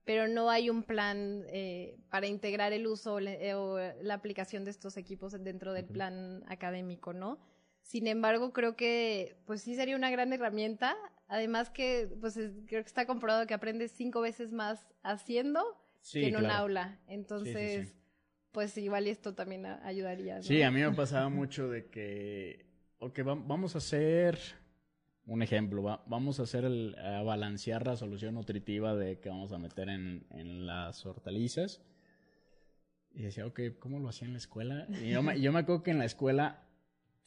[0.09, 4.71] pero no hay un plan eh, para integrar el uso eh, o la aplicación de
[4.71, 7.39] estos equipos dentro del plan académico, ¿no?
[7.83, 10.97] Sin embargo, creo que pues sí sería una gran herramienta.
[11.27, 15.63] Además que pues creo que está comprobado que aprendes cinco veces más haciendo
[16.11, 16.99] que en un aula.
[17.07, 17.95] Entonces,
[18.51, 20.41] pues igual esto también ayudaría.
[20.41, 22.65] Sí, a mí me pasaba mucho de que,
[22.99, 24.39] ok, vamos a hacer
[25.29, 29.59] un ejemplo, vamos a hacer el, a balancear la solución nutritiva de que vamos a
[29.59, 31.83] meter en, en las hortalizas.
[33.13, 34.87] Y decía, ok, ¿cómo lo hacía en la escuela?
[35.03, 36.63] Y yo me, yo me acuerdo que en la escuela,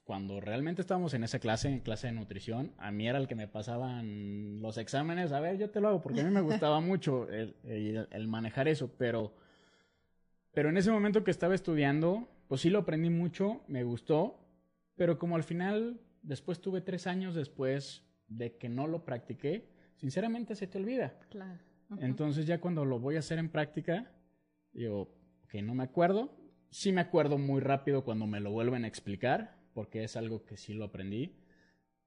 [0.04, 3.36] cuando realmente estábamos en esa clase, en clase de nutrición, a mí era el que
[3.36, 5.32] me pasaban los exámenes.
[5.32, 8.28] A ver, yo te lo hago, porque a mí me gustaba mucho el, el, el
[8.28, 9.36] manejar eso, pero,
[10.52, 14.40] pero en ese momento que estaba estudiando, pues sí lo aprendí mucho, me gustó,
[14.96, 20.56] pero como al final después tuve tres años después de que no lo practiqué, sinceramente
[20.56, 21.20] se te olvida.
[21.30, 21.60] Claro.
[22.00, 24.12] Entonces ya cuando lo voy a hacer en práctica,
[24.72, 25.14] digo,
[25.50, 26.38] que no me acuerdo.
[26.70, 30.56] Sí me acuerdo muy rápido cuando me lo vuelven a explicar, porque es algo que
[30.56, 31.36] sí lo aprendí.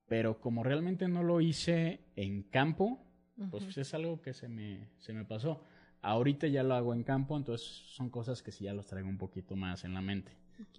[0.07, 3.05] Pero como realmente no lo hice en campo,
[3.51, 5.63] pues es algo que se me, se me pasó.
[6.01, 9.19] Ahorita ya lo hago en campo, entonces son cosas que sí ya los traigo un
[9.19, 10.37] poquito más en la mente.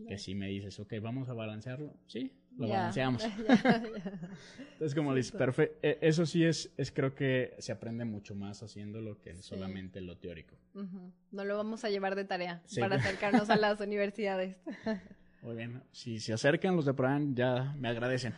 [0.07, 3.23] Que si me dices, ok, vamos a balancearlo, sí, lo balanceamos.
[4.73, 5.77] Entonces, como dices, perfecto.
[5.81, 10.17] E, eso sí es, es, creo que se aprende mucho más haciéndolo que solamente lo
[10.17, 10.55] teórico.
[11.31, 14.61] No lo vamos a llevar de tarea para acercarnos a las universidades.
[15.41, 15.83] Muy bien.
[15.91, 18.33] Si se acercan los de PRAN, ya me agradecen.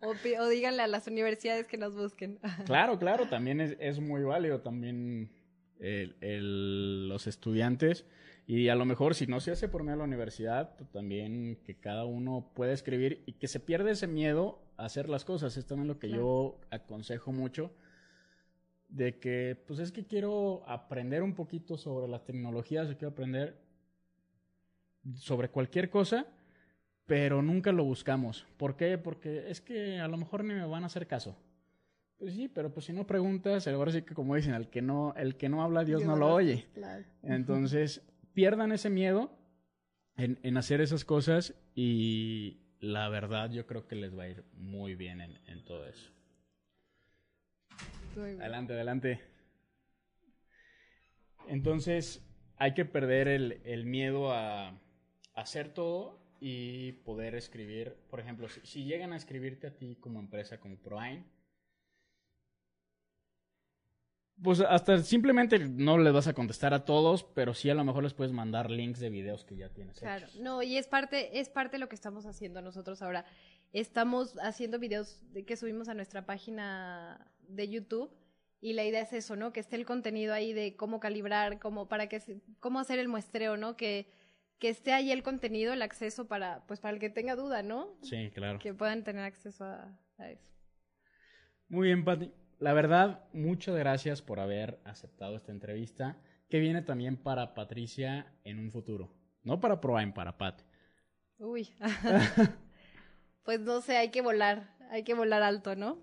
[0.00, 2.38] o, o, díganle a las universidades que nos busquen.
[2.66, 4.60] claro, claro, también es, es muy válido.
[4.60, 5.30] También
[5.78, 8.04] el, el, los estudiantes
[8.54, 11.80] y a lo mejor si no se hace por medio de la universidad, también que
[11.80, 15.56] cada uno pueda escribir y que se pierda ese miedo a hacer las cosas.
[15.56, 17.72] Es también lo que yo aconsejo mucho.
[18.90, 23.56] De que, pues es que quiero aprender un poquito sobre las tecnologías, quiero aprender
[25.14, 26.26] sobre cualquier cosa,
[27.06, 28.46] pero nunca lo buscamos.
[28.58, 28.98] ¿Por qué?
[28.98, 31.38] Porque es que a lo mejor ni me van a hacer caso.
[32.18, 35.14] Pues sí, pero pues si no preguntas, ahora sí que como dicen, el que no,
[35.16, 36.66] el que no habla, Dios, no lo oye.
[37.22, 38.02] Entonces,
[38.34, 39.36] pierdan ese miedo
[40.16, 44.94] en, hacer esas cosas y la verdad yo creo que les va a ir muy
[44.94, 46.10] bien en, todo eso.
[48.16, 49.20] Adelante, adelante.
[51.48, 52.24] Entonces,
[52.58, 54.78] hay que perder el, miedo a,
[55.34, 57.96] hacer todo y poder escribir.
[58.10, 61.24] Por ejemplo, si, llegan a escribirte a ti como empresa, como ProAin,
[64.42, 68.02] pues hasta simplemente no les vas a contestar a todos, pero sí a lo mejor
[68.02, 69.98] les puedes mandar links de videos que ya tienes.
[69.98, 73.24] Claro, no, y es parte, es parte de lo que estamos haciendo nosotros ahora.
[73.72, 78.10] Estamos haciendo videos que subimos a nuestra página de YouTube
[78.60, 79.52] y la idea es eso, ¿no?
[79.52, 82.20] Que esté el contenido ahí de cómo calibrar, cómo para que
[82.60, 83.76] cómo hacer el muestreo, ¿no?
[83.76, 84.10] Que
[84.58, 87.96] que esté ahí el contenido, el acceso para pues para el que tenga duda, ¿no?
[88.02, 88.58] Sí, claro.
[88.58, 90.52] Que puedan tener acceso a, a eso.
[91.68, 92.30] Muy bien, Pati.
[92.62, 96.16] La verdad, muchas gracias por haber aceptado esta entrevista,
[96.48, 99.12] que viene también para Patricia en un futuro.
[99.42, 100.62] No para Proaim, para Pat.
[101.38, 101.70] Uy.
[103.42, 105.98] pues no sé, hay que volar, hay que volar alto, ¿no?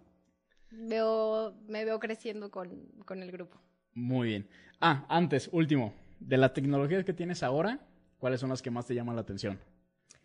[0.70, 3.62] Veo, me veo creciendo con, con el grupo.
[3.94, 4.50] Muy bien.
[4.82, 7.80] Ah, antes, último, de las tecnologías que tienes ahora,
[8.18, 9.62] ¿cuáles son las que más te llaman la atención?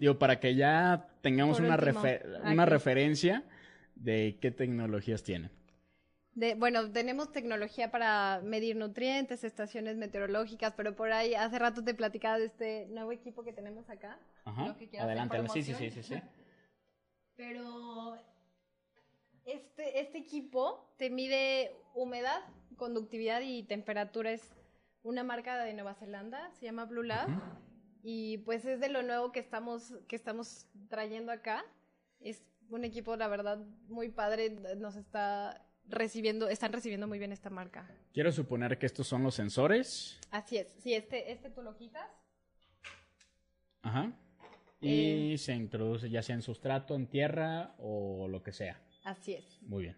[0.00, 1.78] Digo, para que ya tengamos una,
[2.44, 3.44] una referencia
[3.94, 5.52] de qué tecnologías tienen
[6.56, 12.38] bueno, tenemos tecnología para medir nutrientes, estaciones meteorológicas, pero por ahí hace rato te platicaba
[12.38, 14.18] de este nuevo equipo que tenemos acá.
[14.44, 14.76] Ajá.
[15.00, 16.14] Adelante, sí, sí, sí, sí,
[17.36, 18.16] Pero
[19.44, 22.40] este, este equipo te mide humedad,
[22.76, 24.32] conductividad y temperatura.
[24.32, 24.54] Es
[25.02, 27.28] una marca de Nueva Zelanda, se llama Blue Lab.
[28.02, 31.64] Y pues es de lo nuevo que estamos, que estamos trayendo acá.
[32.20, 33.58] Es un equipo, la verdad,
[33.88, 34.50] muy padre.
[34.76, 37.88] Nos está recibiendo, están recibiendo muy bien esta marca.
[38.12, 40.18] Quiero suponer que estos son los sensores.
[40.30, 42.08] Así es, sí, este, este tú lo quitas.
[43.82, 44.12] Ajá.
[44.80, 48.82] Y eh, se introduce ya sea en sustrato, en tierra o lo que sea.
[49.04, 49.62] Así es.
[49.62, 49.96] Muy bien.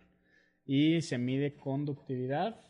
[0.64, 2.60] Y se mide conductividad.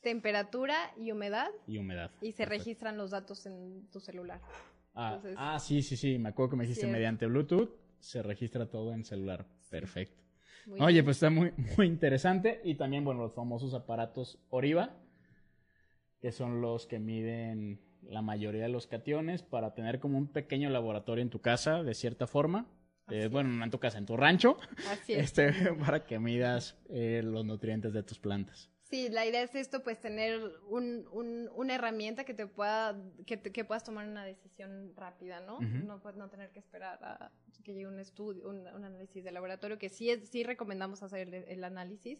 [0.00, 1.50] Temperatura y humedad.
[1.66, 2.10] Y humedad.
[2.20, 4.40] Y se registran los datos en tu celular.
[4.94, 6.18] Ah, ah, sí, sí, sí.
[6.18, 7.70] Me acuerdo que me dijiste mediante Bluetooth.
[7.98, 9.46] Se registra todo en celular.
[9.68, 10.27] Perfecto.
[10.78, 12.60] Oye, pues está muy, muy interesante.
[12.64, 14.96] Y también, bueno, los famosos aparatos Oriva,
[16.20, 20.70] que son los que miden la mayoría de los cationes para tener como un pequeño
[20.70, 22.66] laboratorio en tu casa, de cierta forma.
[23.10, 24.58] Eh, bueno, no en tu casa, en tu rancho.
[24.90, 25.18] Así es.
[25.38, 28.70] Este, para que midas eh, los nutrientes de tus plantas.
[28.90, 33.40] Sí, la idea es esto, pues tener un, un, una herramienta que te pueda, que,
[33.42, 35.60] que, puedas tomar una decisión rápida, ¿no?
[35.60, 37.30] No pues, no tener que esperar a
[37.62, 41.64] que llegue un estudio, un, análisis de laboratorio, que sí, es, sí recomendamos hacer el,
[41.64, 42.18] análisis,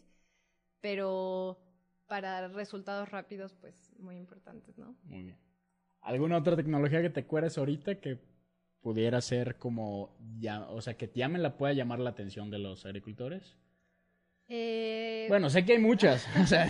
[0.79, 1.59] pero
[2.05, 4.95] para resultados rápidos, pues muy importantes, ¿no?
[5.05, 5.39] Muy bien.
[6.01, 8.19] ¿Alguna otra tecnología que te acuerdes ahorita que
[8.81, 12.59] pudiera ser como, ya, o sea, que ya me la pueda llamar la atención de
[12.59, 13.57] los agricultores?
[14.51, 16.67] Eh, bueno, sé que hay muchas, o sea,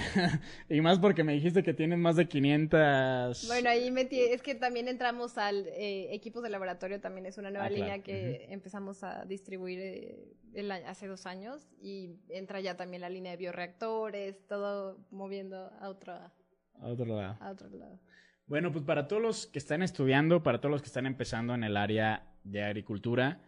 [0.68, 3.48] y más porque me dijiste que tienen más de 500.
[3.48, 7.52] Bueno, ahí metí, es que también entramos al eh, equipos de laboratorio, también es una
[7.52, 13.00] nueva ah, línea que empezamos a distribuir eh, hace dos años y entra ya también
[13.00, 17.38] la línea de bioreactores, todo moviendo a otro, a otro lado.
[17.40, 17.98] A otro lado.
[18.46, 21.64] Bueno, pues para todos los que están estudiando, para todos los que están empezando en
[21.64, 23.40] el área de agricultura,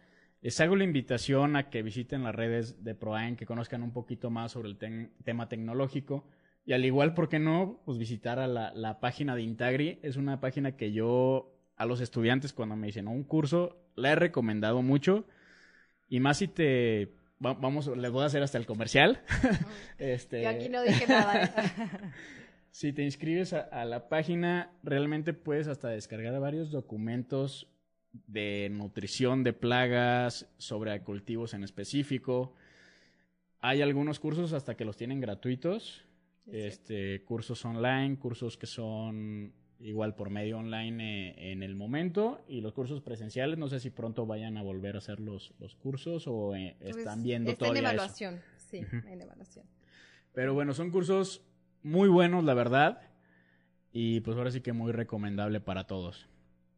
[0.42, 4.28] les hago la invitación a que visiten las redes de ProAen, que conozcan un poquito
[4.28, 6.26] más sobre el tema tecnológico.
[6.64, 7.80] Y al igual, ¿por qué no?
[7.84, 10.00] Pues visitar a la, página de Intagri.
[10.02, 14.14] Es una página que yo a los estudiantes cuando me dicen un curso, la he
[14.16, 15.26] recomendado mucho.
[16.08, 17.14] Y más si te...
[17.38, 19.22] vamos, les voy a hacer hasta el comercial.
[19.98, 20.42] este...
[20.42, 21.52] Yo aquí no dije nada.
[22.72, 27.71] si te inscribes a, la página, realmente puedes hasta descargar varios documentos
[28.12, 32.54] de nutrición de plagas, sobre cultivos en específico.
[33.60, 36.04] Hay algunos cursos hasta que los tienen gratuitos.
[36.46, 42.40] Este, cursos online, cursos que son igual por medio online eh, en el momento.
[42.48, 45.74] Y los cursos presenciales no sé si pronto vayan a volver a hacer los, los
[45.76, 49.66] cursos o eh, pues, están viendo está en evaluación sí en evaluación.
[50.32, 51.44] Pero bueno son cursos
[51.82, 53.02] muy buenos la verdad.
[53.94, 56.26] Y pues ahora sí que muy recomendable para todos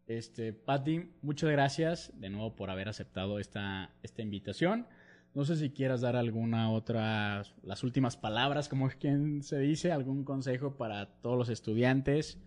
[0.07, 4.87] este, Patty, muchas gracias de nuevo por haber aceptado esta, esta invitación.
[5.35, 10.25] No sé si quieras dar alguna otra, las últimas palabras, como quien se dice, algún
[10.25, 12.39] consejo para todos los estudiantes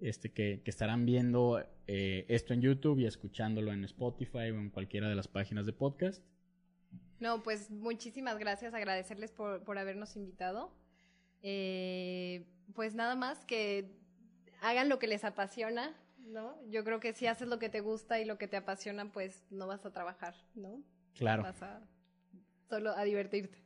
[0.00, 5.08] este, que, estarán viendo eh, esto en YouTube y escuchándolo en Spotify o en cualquiera
[5.08, 6.22] de las páginas de podcast.
[7.20, 10.70] No, pues muchísimas gracias, agradecerles por, por habernos invitado.
[11.42, 13.96] Eh, pues nada más que
[14.60, 15.94] hagan lo que les apasiona,
[16.26, 16.56] ¿no?
[16.70, 19.44] Yo creo que si haces lo que te gusta y lo que te apasiona, pues
[19.50, 20.82] no vas a trabajar, ¿no?
[21.14, 21.42] Claro.
[21.42, 21.80] Vas a
[22.68, 23.58] solo a divertirte.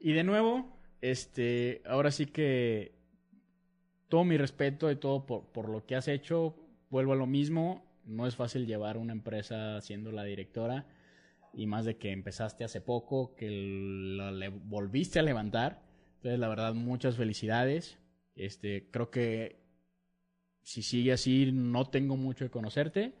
[0.00, 2.94] y de nuevo, este, ahora sí que
[4.08, 6.56] todo mi respeto y todo por, por lo que has hecho.
[6.90, 10.86] Vuelvo a lo mismo, no es fácil llevar una empresa siendo la directora
[11.54, 15.82] y más de que empezaste hace poco, que le volviste a levantar.
[16.16, 17.98] Entonces, la verdad, muchas felicidades.
[18.36, 19.61] Este, creo que
[20.62, 23.14] si sigue así, no tengo mucho de conocerte,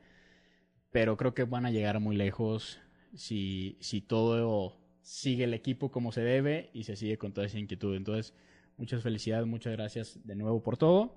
[0.90, 2.78] pero creo que van a llegar muy lejos
[3.14, 7.58] si, si todo sigue el equipo como se debe y se sigue con toda esa
[7.58, 7.96] inquietud.
[7.96, 8.34] Entonces,
[8.76, 11.16] muchas felicidades, muchas gracias de nuevo por todo.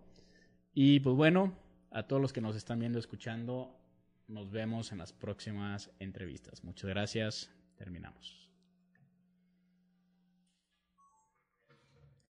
[0.73, 1.57] Y pues bueno,
[1.91, 3.77] a todos los que nos están viendo, escuchando,
[4.27, 6.63] nos vemos en las próximas entrevistas.
[6.63, 7.51] Muchas gracias.
[7.77, 8.44] Terminamos.